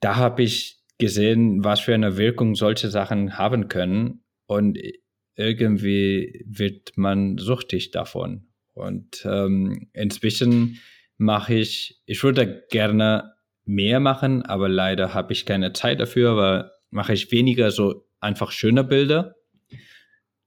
da 0.00 0.16
habe 0.16 0.42
ich 0.42 0.78
gesehen, 0.98 1.64
was 1.64 1.80
für 1.80 1.94
eine 1.94 2.16
Wirkung 2.16 2.54
solche 2.54 2.88
Sachen 2.88 3.38
haben 3.38 3.68
können. 3.68 4.24
Und 4.46 4.78
irgendwie 5.36 6.44
wird 6.46 6.96
man 6.96 7.38
suchtig 7.38 7.90
davon. 7.90 8.48
Und 8.74 9.24
ähm, 9.24 9.88
inzwischen 9.92 10.78
mache 11.16 11.54
ich, 11.54 12.00
ich 12.06 12.22
würde 12.22 12.64
gerne 12.70 13.34
mehr 13.64 14.00
machen, 14.00 14.42
aber 14.42 14.68
leider 14.68 15.14
habe 15.14 15.32
ich 15.32 15.46
keine 15.46 15.72
Zeit 15.72 16.00
dafür, 16.00 16.36
weil 16.36 16.70
mache 16.90 17.12
ich 17.12 17.30
weniger 17.32 17.70
so 17.70 18.06
einfach 18.20 18.50
schöne 18.50 18.84
Bilder. 18.84 19.36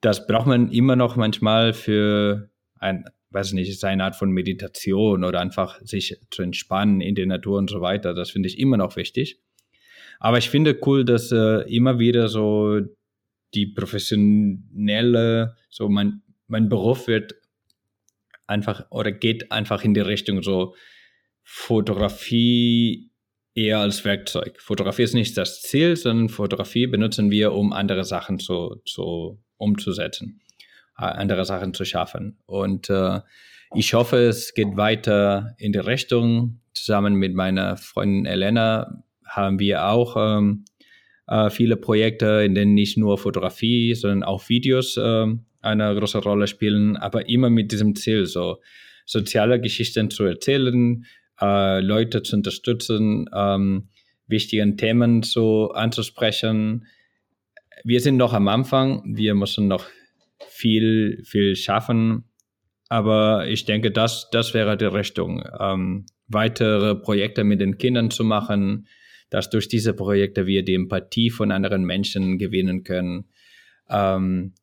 Das 0.02 0.26
braucht 0.26 0.48
man 0.48 0.72
immer 0.72 0.96
noch 0.96 1.16
manchmal 1.16 1.74
für 1.74 2.50
ein 2.80 3.06
weiß 3.32 3.54
nicht, 3.54 3.70
ist 3.70 3.84
eine 3.84 4.04
Art 4.04 4.16
von 4.16 4.32
Meditation 4.32 5.24
oder 5.24 5.40
einfach 5.40 5.80
sich 5.82 6.18
zu 6.30 6.42
entspannen 6.42 7.02
in 7.02 7.16
der 7.16 7.26
Natur 7.26 7.58
und 7.58 7.70
so 7.70 7.82
weiter. 7.82 8.14
Das 8.14 8.32
finde 8.32 8.48
ich 8.48 8.60
immer 8.60 8.78
noch 8.78 8.96
wichtig. 8.96 9.40
Aber 10.20 10.38
ich 10.38 10.50
finde 10.50 10.80
cool, 10.86 11.04
dass 11.06 11.32
äh, 11.32 11.62
immer 11.74 11.98
wieder 11.98 12.28
so 12.28 12.82
die 13.54 13.68
professionelle, 13.68 15.56
so 15.70 15.90
mein, 15.90 16.22
mein 16.48 16.70
Beruf 16.70 17.08
wird 17.08 17.36
einfach 18.48 18.86
oder 18.92 19.12
geht 19.12 19.52
einfach 19.52 19.84
in 19.84 19.94
die 19.94 20.02
Richtung 20.02 20.44
so 20.44 20.76
Fotografie 21.44 23.12
eher 23.56 23.80
als 23.80 24.06
Werkzeug. 24.06 24.62
Fotografie 24.62 25.04
ist 25.04 25.14
nicht 25.14 25.38
das 25.38 25.62
Ziel, 25.62 25.96
sondern 25.96 26.30
Fotografie 26.30 26.88
benutzen 26.88 27.32
wir, 27.32 27.54
um 27.54 27.74
andere 27.74 28.04
Sachen 28.04 28.40
zu, 28.40 28.82
zu 28.86 29.42
umzusetzen. 29.58 30.42
Andere 31.02 31.46
Sachen 31.46 31.74
zu 31.74 31.86
schaffen. 31.86 32.38
Und 32.46 32.90
äh, 32.90 33.20
ich 33.74 33.94
hoffe, 33.94 34.18
es 34.18 34.54
geht 34.54 34.76
weiter 34.76 35.56
in 35.58 35.72
die 35.72 35.80
Richtung. 35.80 36.60
Zusammen 36.74 37.16
mit 37.16 37.34
meiner 37.34 37.78
Freundin 37.78 38.26
Elena 38.26 39.04
haben 39.26 39.60
wir 39.60 39.88
auch 39.88 40.16
ähm, 40.18 40.66
äh, 41.28 41.50
viele 41.50 41.78
Projekte, 41.78 42.44
in 42.46 42.56
denen 42.56 42.74
nicht 42.74 42.98
nur 42.98 43.18
Fotografie, 43.18 43.96
sondern 43.96 44.24
auch 44.24 44.50
Videos 44.50 44.98
äh, 44.98 45.28
eine 45.62 45.96
große 45.96 46.20
Rolle 46.20 46.48
spielen, 46.48 46.98
aber 46.98 47.30
immer 47.30 47.50
mit 47.50 47.72
diesem 47.72 47.96
Ziel, 47.96 48.26
so 48.26 48.58
soziale 49.06 49.60
Geschichten 49.60 50.10
zu 50.10 50.26
erzählen, 50.26 51.06
äh, 51.40 51.80
Leute 51.80 52.24
zu 52.24 52.36
unterstützen, 52.36 53.30
ähm, 53.34 53.90
wichtigen 54.28 54.78
Themen 54.78 55.24
so 55.24 55.72
anzusprechen. 55.72 56.86
Wir 57.84 58.00
sind 58.00 58.18
noch 58.18 58.34
am 58.34 58.48
Anfang, 58.48 59.02
wir 59.06 59.34
müssen 59.34 59.68
noch 59.68 59.86
viel, 60.50 61.24
viel 61.26 61.56
schaffen, 61.56 62.26
aber 62.92 63.48
ich 63.48 63.64
denke, 63.64 63.90
das, 63.90 64.30
das 64.32 64.54
wäre 64.54 64.76
die 64.76 64.84
Richtung, 64.84 65.44
ähm, 65.60 66.06
weitere 66.28 66.96
Projekte 66.96 67.46
mit 67.46 67.62
den 67.62 67.78
Kindern 67.78 68.12
zu 68.12 68.26
machen, 68.26 68.86
dass 69.30 69.50
durch 69.50 69.70
diese 69.70 69.94
Projekte 69.94 70.46
wir 70.46 70.64
die 70.64 70.76
Empathie 70.76 71.30
von 71.30 71.52
anderen 71.52 71.86
Menschen 71.86 72.38
gewinnen 72.38 72.84
können. 72.84 73.30
Ähm, 73.90 74.56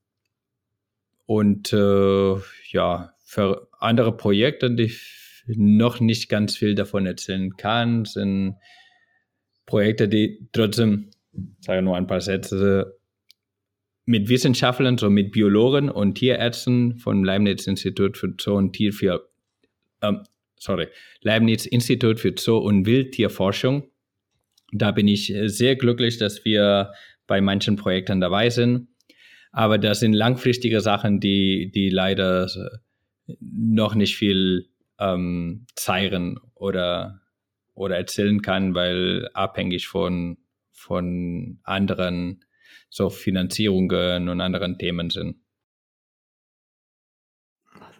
und 1.24 1.72
äh, 1.72 2.34
ja, 2.70 3.14
für 3.24 3.68
andere 3.78 4.14
Projekte, 4.14 4.74
die 4.74 4.84
ich 4.84 5.44
noch 5.46 5.98
nicht 6.00 6.28
ganz 6.28 6.54
viel 6.54 6.74
davon 6.74 7.06
erzählen 7.06 7.56
kann, 7.56 8.04
sind 8.04 8.56
Projekte, 9.64 10.06
die 10.06 10.48
trotzdem, 10.52 11.10
sage 11.60 11.80
nur 11.80 11.96
ein 11.96 12.06
paar 12.06 12.20
Sätze, 12.20 12.97
mit 14.08 14.30
Wissenschaftlern, 14.30 14.96
so 14.96 15.10
mit 15.10 15.32
Biologen 15.32 15.90
und 15.90 16.14
Tierärzten 16.14 16.96
vom 16.96 17.24
Leibniz-Institut 17.24 18.16
für 18.16 18.32
Zoo 18.40 18.54
und 18.54 18.72
Tiervier, 18.72 19.20
ähm, 20.00 20.22
sorry, 20.58 20.88
Leibniz-Institut 21.20 22.18
für 22.18 22.32
Zoo- 22.34 22.56
und 22.56 22.86
Wildtierforschung. 22.86 23.90
Da 24.72 24.92
bin 24.92 25.08
ich 25.08 25.34
sehr 25.44 25.76
glücklich, 25.76 26.16
dass 26.16 26.46
wir 26.46 26.92
bei 27.26 27.42
manchen 27.42 27.76
Projekten 27.76 28.18
dabei 28.22 28.48
sind. 28.48 28.88
Aber 29.52 29.76
das 29.76 30.00
sind 30.00 30.14
langfristige 30.14 30.80
Sachen, 30.80 31.20
die, 31.20 31.70
die 31.74 31.90
leider 31.90 32.48
noch 33.40 33.94
nicht 33.94 34.16
viel 34.16 34.70
ähm, 34.98 35.66
zeigen 35.74 36.40
oder, 36.54 37.20
oder 37.74 37.98
erzählen 37.98 38.40
kann, 38.40 38.74
weil 38.74 39.28
abhängig 39.34 39.86
von, 39.86 40.38
von 40.72 41.60
anderen 41.62 42.40
so 42.88 43.10
Finanzierungen 43.10 44.28
und 44.28 44.40
anderen 44.40 44.78
Themen 44.78 45.10
sind. 45.10 45.36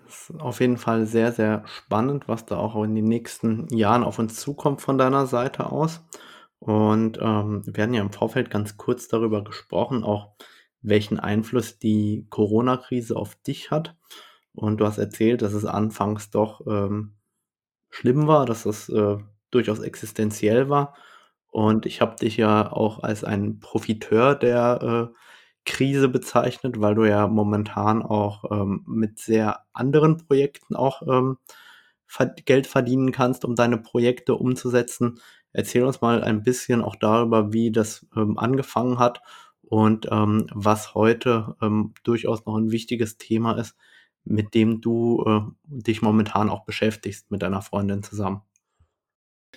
Das 0.07 0.30
ist 0.30 0.41
auf 0.41 0.61
jeden 0.61 0.78
Fall 0.78 1.07
sehr, 1.07 1.32
sehr 1.32 1.64
spannend, 1.66 2.28
was 2.28 2.47
da 2.47 2.57
auch 2.57 2.82
in 2.82 2.95
den 2.95 3.05
nächsten 3.05 3.68
Jahren 3.74 4.03
auf 4.05 4.18
uns 4.18 4.36
zukommt 4.36 4.80
von 4.80 4.97
deiner 4.97 5.26
Seite 5.26 5.70
aus. 5.70 6.01
Und 6.59 7.18
ähm, 7.20 7.62
wir 7.66 7.82
hatten 7.82 7.95
ja 7.95 8.01
im 8.01 8.12
Vorfeld 8.12 8.51
ganz 8.51 8.76
kurz 8.76 9.09
darüber 9.09 9.45
gesprochen, 9.45 10.05
auch 10.05 10.34
welchen 10.80 11.20
Einfluss 11.20 11.78
die 11.78 12.26
Corona-Krise 12.30 13.16
auf 13.16 13.34
dich 13.36 13.70
hat. 13.70 13.97
Und 14.53 14.78
du 14.78 14.86
hast 14.86 14.99
erzählt, 14.99 15.43
dass 15.43 15.53
es 15.53 15.64
anfangs 15.64 16.30
doch 16.30 16.66
ähm, 16.66 17.16
schlimm 17.91 18.26
war, 18.26 18.47
dass 18.47 18.66
es 18.66 18.89
äh, 18.89 19.18
durchaus 19.51 19.80
existenziell 19.80 20.68
war. 20.68 20.97
Und 21.51 21.86
ich 21.86 22.01
habe 22.01 22.16
dich 22.16 22.36
ja 22.36 22.70
auch 22.72 23.03
als 23.03 23.24
ein 23.24 23.61
Profiteur 23.61 24.34
der 24.34 25.11
äh, 25.12 25.16
Krise 25.64 26.09
bezeichnet, 26.09 26.80
weil 26.80 26.94
du 26.94 27.05
ja 27.05 27.26
momentan 27.26 28.03
auch 28.03 28.44
ähm, 28.51 28.84
mit 28.86 29.18
sehr 29.18 29.64
anderen 29.72 30.16
Projekten 30.18 30.76
auch 30.76 31.03
ähm, 31.03 31.38
Geld 32.46 32.66
verdienen 32.66 33.12
kannst, 33.12 33.44
um 33.44 33.55
deine 33.55 33.78
Projekte 33.78 34.34
umzusetzen. 34.34 35.20
Erzähl 35.53 35.84
uns 35.84 36.01
mal 36.01 36.22
ein 36.22 36.42
bisschen 36.42 36.82
auch 36.82 36.96
darüber, 36.96 37.53
wie 37.53 37.70
das 37.70 38.07
ähm, 38.16 38.38
angefangen 38.38 38.99
hat 38.99 39.20
und 39.62 40.09
ähm, 40.11 40.46
was 40.55 40.94
heute 40.94 41.57
ähm, 41.61 41.92
durchaus 42.03 42.46
noch 42.46 42.57
ein 42.57 42.70
wichtiges 42.70 43.18
Thema 43.18 43.53
ist, 43.59 43.76
mit 44.24 44.55
dem 44.55 44.80
du 44.80 45.24
äh, 45.26 45.40
dich 45.66 46.03
momentan 46.03 46.49
auch 46.51 46.64
beschäftigst 46.64 47.30
mit 47.30 47.42
deiner 47.42 47.62
Freundin 47.62 48.03
zusammen. 48.03 48.42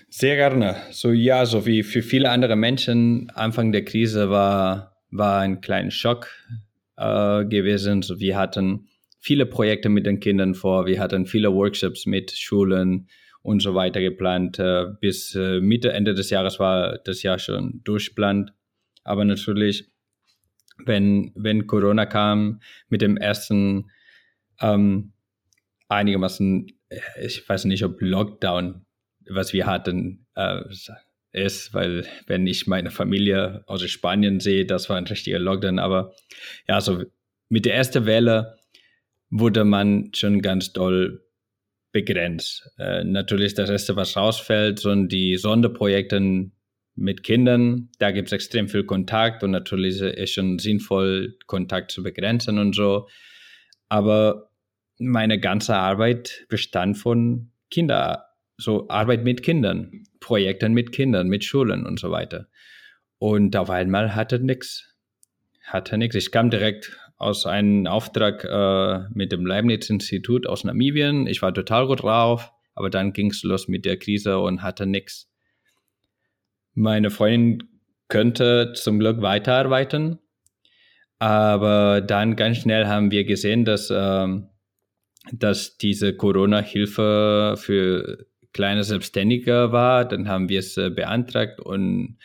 Sehr 0.09 0.35
gerne. 0.35 0.75
So 0.91 1.11
ja, 1.11 1.45
so 1.45 1.65
wie 1.65 1.83
für 1.83 2.01
viele 2.01 2.29
andere 2.29 2.55
Menschen, 2.55 3.29
Anfang 3.33 3.71
der 3.71 3.85
Krise 3.85 4.29
war, 4.29 4.97
war 5.09 5.39
ein 5.41 5.61
kleiner 5.61 5.91
Schock 5.91 6.27
äh, 6.97 7.45
gewesen. 7.45 8.01
So, 8.01 8.19
wir 8.19 8.37
hatten 8.37 8.87
viele 9.19 9.45
Projekte 9.45 9.89
mit 9.89 10.05
den 10.05 10.19
Kindern 10.19 10.55
vor, 10.55 10.85
wir 10.85 10.99
hatten 10.99 11.25
viele 11.25 11.53
Workshops 11.53 12.05
mit 12.05 12.31
Schulen 12.31 13.07
und 13.41 13.61
so 13.61 13.75
weiter 13.75 14.01
geplant. 14.01 14.59
Äh, 14.59 14.87
bis 14.99 15.35
äh, 15.35 15.59
Mitte, 15.61 15.91
Ende 15.93 16.13
des 16.13 16.29
Jahres 16.29 16.59
war 16.59 16.97
das 16.99 17.23
Jahr 17.23 17.39
schon 17.39 17.81
durchplant. 17.83 18.53
Aber 19.03 19.25
natürlich, 19.25 19.85
wenn, 20.85 21.31
wenn 21.35 21.67
Corona 21.67 22.05
kam 22.05 22.61
mit 22.89 23.01
dem 23.01 23.17
ersten 23.17 23.89
ähm, 24.59 25.13
einigermaßen, 25.87 26.71
ich 27.21 27.47
weiß 27.47 27.65
nicht, 27.65 27.83
ob 27.83 28.01
Lockdown 28.01 28.85
was 29.34 29.53
wir 29.53 29.65
hatten, 29.65 30.25
äh, 30.36 30.61
ist, 31.34 31.73
weil 31.73 32.05
wenn 32.27 32.45
ich 32.45 32.67
meine 32.67 32.91
Familie 32.91 33.63
aus 33.67 33.82
Spanien 33.89 34.39
sehe, 34.39 34.65
das 34.65 34.89
war 34.89 34.97
ein 34.97 35.07
richtiger 35.07 35.39
Lockdown. 35.39 35.79
Aber 35.79 36.13
ja, 36.67 36.82
so 36.82 37.03
mit 37.49 37.65
der 37.65 37.75
ersten 37.75 38.05
Welle 38.05 38.57
wurde 39.29 39.63
man 39.63 40.11
schon 40.13 40.41
ganz 40.41 40.73
doll 40.73 41.23
begrenzt. 41.91 42.69
Äh, 42.77 43.03
natürlich 43.03 43.53
das 43.53 43.69
erste, 43.69 43.95
was 43.95 44.15
rausfällt, 44.15 44.79
sind 44.79 45.11
die 45.11 45.38
Sonderprojekte 45.38 46.51
mit 46.95 47.23
Kindern. 47.23 47.89
Da 47.99 48.11
gibt 48.11 48.27
es 48.27 48.34
extrem 48.34 48.67
viel 48.67 48.84
Kontakt 48.84 49.43
und 49.43 49.51
natürlich 49.51 49.99
ist 50.01 50.34
schon 50.34 50.59
sinnvoll, 50.59 51.38
Kontakt 51.47 51.91
zu 51.91 52.03
begrenzen 52.03 52.59
und 52.59 52.75
so. 52.75 53.07
Aber 53.89 54.49
meine 54.99 55.39
ganze 55.39 55.75
Arbeit 55.75 56.45
bestand 56.49 56.97
von 56.97 57.51
Kinder 57.69 58.30
so 58.62 58.88
Arbeit 58.89 59.24
mit 59.24 59.43
Kindern, 59.43 60.03
Projekten 60.20 60.74
mit 60.74 60.91
Kindern, 60.91 61.28
mit 61.28 61.43
Schulen 61.43 61.86
und 61.86 61.99
so 61.99 62.12
weiter. 62.12 62.47
Und 63.18 63.55
auf 63.55 63.70
einmal 63.70 64.16
hatte 64.16 64.39
nichts. 64.39 64.95
Hatte 65.64 65.97
nichts. 65.97 66.16
Ich 66.16 66.32
kam 66.32 66.49
direkt 66.49 66.97
aus 67.18 67.45
einem 67.45 67.86
Auftrag 67.88 68.43
äh, 68.43 69.07
mit 69.14 69.32
dem 69.32 69.45
Leibniz-Institut 69.45 70.47
aus 70.47 70.64
Namibien. 70.64 71.28
Ich 71.28 71.41
war 71.41 71.53
total 71.53 71.88
gut 71.88 72.01
drauf, 72.01 72.51
aber 72.74 72.89
dann 72.89 73.14
ging 73.14 73.30
es 73.30 73.43
los 73.43 73.68
mit 73.68 73.86
der 73.86 73.97
Krise 73.97 74.39
und 74.39 74.64
hatte 74.64 74.88
nichts. 74.88 75.30
Meine 76.74 77.12
Freundin 77.12 77.68
könnte 78.07 78.74
zum 78.74 78.99
Glück 78.99 79.22
weiterarbeiten, 79.22 80.20
aber 81.20 82.01
dann 82.01 82.36
ganz 82.36 82.57
schnell 82.57 82.88
haben 82.88 83.12
wir 83.12 83.24
gesehen, 83.24 83.66
dass, 83.66 83.91
äh, 83.91 84.28
dass 85.32 85.78
diese 85.78 86.16
Corona-Hilfe 86.16 87.55
für 87.57 88.26
kleiner 88.54 88.84
Selbstständiger 88.84 89.72
war. 89.72 90.06
Dann 90.06 90.28
haben 90.28 90.49
wir 90.49 90.60
es 90.60 90.78
äh, 90.78 90.89
beantragt 90.89 91.60
und 91.60 92.18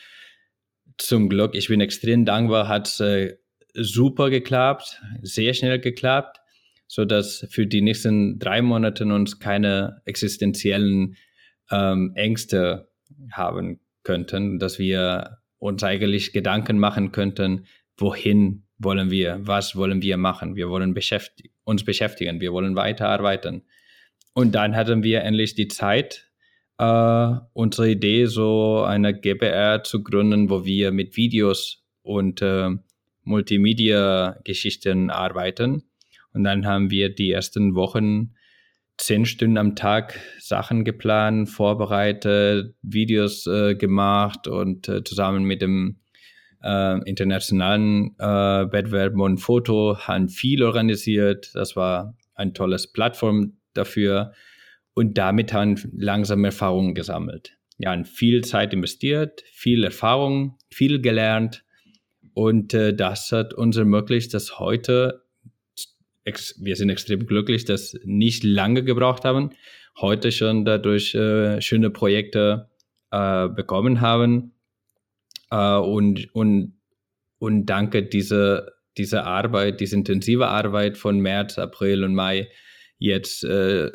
zum 0.99 1.29
Glück, 1.29 1.55
ich 1.55 1.68
bin 1.68 1.81
extrem 1.81 2.24
dankbar, 2.24 2.68
hat 2.68 2.89
es 2.89 3.01
äh, 3.01 3.37
super 3.74 4.31
geklappt, 4.31 5.03
sehr 5.22 5.53
schnell 5.55 5.79
geklappt, 5.79 6.39
so 6.87 7.05
dass 7.05 7.47
für 7.51 7.66
die 7.66 7.83
nächsten 7.83 8.39
drei 8.39 8.62
Monate 8.62 9.05
uns 9.05 9.39
keine 9.39 10.01
existenziellen 10.05 11.16
ähm, 11.70 12.12
Ängste 12.14 12.89
haben 13.33 13.81
könnten, 14.03 14.59
dass 14.59 14.79
wir 14.79 15.39
uns 15.59 15.83
eigentlich 15.83 16.33
Gedanken 16.33 16.79
machen 16.79 17.12
könnten, 17.12 17.66
wohin 17.99 18.66
wollen 18.79 19.11
wir, 19.11 19.39
was 19.43 19.77
wollen 19.77 20.03
wir 20.03 20.16
machen, 20.16 20.55
wir 20.55 20.68
wollen 20.68 20.95
beschäftig 20.95 21.53
uns 21.64 21.85
beschäftigen, 21.85 22.41
wir 22.41 22.53
wollen 22.53 22.77
weiterarbeiten. 22.77 23.66
Und 24.37 24.55
dann 24.55 24.76
hatten 24.76 25.03
wir 25.03 25.22
endlich 25.22 25.55
die 25.55 25.66
Zeit, 25.66 26.30
äh, 26.76 27.32
unsere 27.55 27.89
Idee, 27.89 28.26
so 28.26 28.82
eine 28.82 29.18
GBR 29.18 29.82
zu 29.82 30.03
gründen, 30.03 30.51
wo 30.51 30.66
wir 30.66 30.93
mit 30.93 31.16
Videos 31.16 31.82
und 32.03 32.43
äh, 32.43 32.68
Multimedia-Geschichten 33.22 35.09
arbeiten. 35.09 35.84
Und 36.34 36.45
dann 36.45 36.66
haben 36.66 36.91
wir 36.91 37.14
die 37.14 37.30
ersten 37.30 37.74
Wochen 37.76 38.34
zehn 38.99 39.24
Stunden 39.24 39.57
am 39.57 39.74
Tag 39.74 40.20
Sachen 40.39 40.84
geplant, 40.84 41.49
vorbereitet, 41.49 42.74
Videos 42.82 43.47
äh, 43.47 43.74
gemacht 43.74 44.49
und 44.49 44.87
äh, 44.87 45.03
zusammen 45.03 45.45
mit 45.45 45.62
dem 45.62 46.01
äh, 46.62 46.99
internationalen 47.09 48.14
äh, 48.18 48.26
Wettbewerb 48.26 49.16
und 49.16 49.39
Foto 49.39 49.97
haben 49.97 50.28
viel 50.28 50.62
organisiert. 50.62 51.53
Das 51.55 51.74
war 51.74 52.14
ein 52.34 52.53
tolles 52.53 52.93
Plattform 52.93 53.55
dafür 53.77 54.33
und 54.95 55.18
damit 55.18 55.53
haben 55.53 55.77
langsam 55.97 56.45
Erfahrungen 56.45 56.95
gesammelt. 56.95 57.57
Ja, 57.79 57.93
und 57.93 58.09
viel 58.09 58.43
Zeit 58.43 58.72
investiert, 58.72 59.43
viel 59.53 59.85
Erfahrung, 59.85 60.57
viel 60.70 61.01
gelernt 61.01 61.64
und 62.33 62.72
äh, 62.74 62.95
das 62.95 63.31
hat 63.33 63.53
uns 63.55 63.77
ermöglicht, 63.77 64.33
dass 64.33 64.59
heute, 64.59 65.22
wir 66.24 66.77
sind 66.77 66.89
extrem 66.89 67.27
glücklich, 67.27 67.64
dass 67.64 67.99
nicht 68.05 68.45
lange 68.45 68.83
gebraucht 68.83 69.24
haben, 69.24 69.51
heute 70.01 70.33
schon 70.33 70.64
dadurch 70.64 71.14
äh, 71.14 71.61
schöne 71.61 71.91
Projekte 71.91 72.70
äh, 73.11 73.49
bekommen 73.49 74.01
haben 74.01 74.53
äh, 75.51 75.77
und, 75.77 76.35
und, 76.35 76.79
und 77.39 77.66
danke 77.66 78.03
diese 78.03 78.77
diese 78.99 79.24
Arbeit, 79.24 79.81
diese 79.81 79.97
intensive 79.97 80.49
Arbeit 80.49 80.97
von 80.97 81.20
März, 81.20 81.59
April 81.59 82.05
und 82.05 82.14
Mai 82.14 82.49
jetzt 82.99 83.44
äh, 83.44 83.90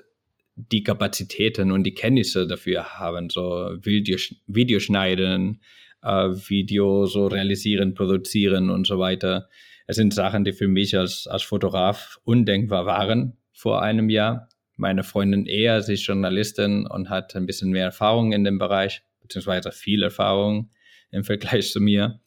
die 0.55 0.83
Kapazitäten 0.83 1.71
und 1.71 1.83
die 1.83 1.93
Kenntnisse 1.93 2.47
dafür 2.47 2.99
haben, 2.99 3.29
so 3.29 3.71
Video, 3.81 4.17
Videoschneiden, 4.47 5.61
äh, 6.03 6.29
Video 6.29 7.05
so 7.05 7.27
realisieren, 7.27 7.93
produzieren 7.93 8.69
und 8.69 8.85
so 8.87 8.99
weiter. 8.99 9.49
Es 9.87 9.95
sind 9.95 10.13
Sachen, 10.13 10.43
die 10.43 10.53
für 10.53 10.67
mich 10.67 10.97
als, 10.97 11.27
als 11.27 11.43
Fotograf 11.43 12.19
undenkbar 12.23 12.85
waren 12.85 13.37
vor 13.53 13.81
einem 13.81 14.09
Jahr. 14.09 14.49
Meine 14.77 15.03
Freundin 15.03 15.45
eher, 15.45 15.81
sie 15.81 15.93
ist 15.93 16.05
Journalistin 16.05 16.87
und 16.87 17.09
hat 17.09 17.35
ein 17.35 17.45
bisschen 17.45 17.71
mehr 17.71 17.85
Erfahrung 17.85 18.31
in 18.31 18.43
dem 18.43 18.57
Bereich, 18.57 19.03
beziehungsweise 19.21 19.71
viel 19.71 20.03
Erfahrung 20.03 20.71
im 21.11 21.23
Vergleich 21.23 21.71
zu 21.71 21.79
mir. 21.79 22.19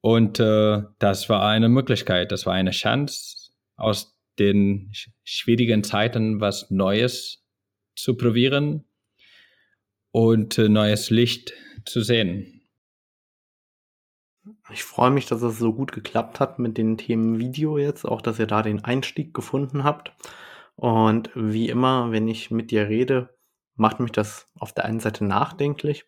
Und 0.00 0.38
äh, 0.38 0.82
das 0.98 1.28
war 1.28 1.46
eine 1.46 1.68
Möglichkeit, 1.68 2.30
das 2.30 2.46
war 2.46 2.52
eine 2.52 2.72
Chance, 2.72 3.50
aus 3.76 4.13
den 4.38 4.92
schwierigen 5.22 5.84
Zeiten 5.84 6.40
was 6.40 6.70
Neues 6.70 7.44
zu 7.96 8.16
probieren 8.16 8.84
und 10.10 10.58
äh, 10.58 10.68
neues 10.68 11.10
Licht 11.10 11.52
zu 11.84 12.02
sehen. 12.02 12.62
Ich 14.72 14.84
freue 14.84 15.10
mich, 15.10 15.26
dass 15.26 15.42
es 15.42 15.58
so 15.58 15.72
gut 15.72 15.92
geklappt 15.92 16.40
hat 16.40 16.58
mit 16.58 16.76
den 16.76 16.98
Themen 16.98 17.38
Video 17.38 17.78
jetzt, 17.78 18.04
auch 18.04 18.20
dass 18.20 18.38
ihr 18.38 18.46
da 18.46 18.62
den 18.62 18.84
Einstieg 18.84 19.32
gefunden 19.34 19.84
habt. 19.84 20.12
Und 20.76 21.30
wie 21.34 21.68
immer, 21.68 22.10
wenn 22.10 22.28
ich 22.28 22.50
mit 22.50 22.70
dir 22.70 22.88
rede, 22.88 23.34
macht 23.76 24.00
mich 24.00 24.12
das 24.12 24.48
auf 24.58 24.72
der 24.72 24.84
einen 24.84 25.00
Seite 25.00 25.24
nachdenklich 25.24 26.04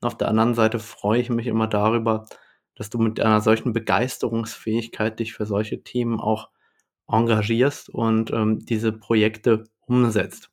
und 0.00 0.06
auf 0.06 0.16
der 0.16 0.28
anderen 0.28 0.54
Seite 0.54 0.78
freue 0.78 1.20
ich 1.20 1.30
mich 1.30 1.46
immer 1.46 1.66
darüber, 1.66 2.26
dass 2.74 2.90
du 2.90 2.98
mit 2.98 3.20
einer 3.20 3.40
solchen 3.40 3.72
Begeisterungsfähigkeit 3.72 5.18
dich 5.18 5.34
für 5.34 5.46
solche 5.46 5.82
Themen 5.82 6.18
auch 6.18 6.48
engagierst 7.10 7.88
und 7.88 8.30
ähm, 8.30 8.58
diese 8.60 8.92
Projekte 8.92 9.64
umsetzt. 9.86 10.50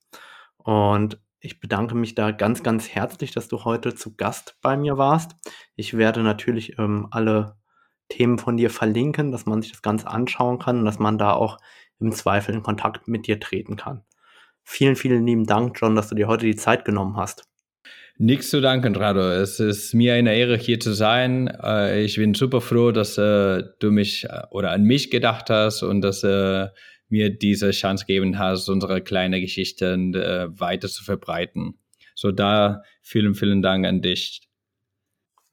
Und 0.58 1.20
ich 1.40 1.60
bedanke 1.60 1.96
mich 1.96 2.16
da 2.16 2.32
ganz, 2.32 2.64
ganz 2.64 2.90
herzlich, 2.90 3.32
dass 3.32 3.48
du 3.48 3.64
heute 3.64 3.96
zu 3.96 4.16
Gast 4.16 4.58
bei 4.62 4.76
mir 4.76 4.98
warst. 4.98 5.36
Ich 5.76 5.96
werde 5.96 6.24
natürlich 6.24 6.78
ähm, 6.80 7.08
alle 7.12 7.56
Themen 8.10 8.40
von 8.40 8.58
dir 8.58 8.70
verlinken, 8.70 9.32
dass 9.32 9.46
man 9.46 9.62
sich 9.62 9.72
das 9.72 9.82
Ganze 9.82 10.08
anschauen 10.08 10.60
kann 10.60 10.80
und 10.80 10.86
dass 10.86 11.00
man 11.00 11.18
da 11.18 11.34
auch 11.34 11.58
im 12.00 12.12
Zweifel 12.12 12.56
in 12.56 12.64
Kontakt 12.64 13.08
mit 13.08 13.28
dir 13.28 13.40
treten 13.40 13.76
kann. 13.76 14.04
Vielen, 14.64 14.96
vielen 14.96 15.26
lieben 15.26 15.46
Dank, 15.46 15.78
John, 15.80 15.96
dass 15.96 16.10
du 16.10 16.16
dir 16.16 16.28
heute 16.28 16.46
die 16.46 16.56
Zeit 16.56 16.86
genommen 16.86 17.18
hast. 17.18 17.48
Nichts 18.20 18.50
zu 18.50 18.62
danken, 18.62 18.96
Rado. 18.96 19.30
Es 19.32 19.60
ist 19.60 19.94
mir 19.94 20.16
eine 20.16 20.36
Ehre, 20.36 20.58
hier 20.58 20.80
zu 20.80 20.94
sein. 20.94 21.48
Äh, 21.48 22.04
ich 22.04 22.16
bin 22.16 22.34
super 22.34 22.62
froh, 22.62 22.92
dass 22.92 23.18
äh, 23.20 23.64
du 23.80 23.92
mich 23.92 24.26
äh, 24.26 24.42
oder 24.50 24.72
an 24.72 24.84
mich 24.84 25.12
gedacht 25.12 25.52
hast 25.52 25.84
und 25.84 26.02
dass 26.02 26.24
mir 27.10 27.30
diese 27.30 27.72
Chance 27.72 28.06
geben 28.06 28.40
hast, 28.40 28.70
unsere 28.70 29.02
kleine 29.02 29.40
Geschichten 29.40 30.14
weiter 30.14 30.90
zu 30.90 31.06
verbreiten. 31.06 31.76
So 32.16 32.32
da 32.32 32.82
vielen, 33.02 33.34
vielen 33.34 33.62
Dank 33.62 33.86
an 33.86 34.02
dich. 34.02 34.42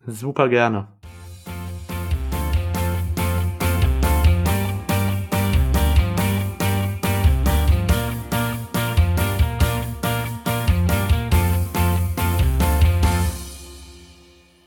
Super 0.06 0.48
gerne. 0.48 0.88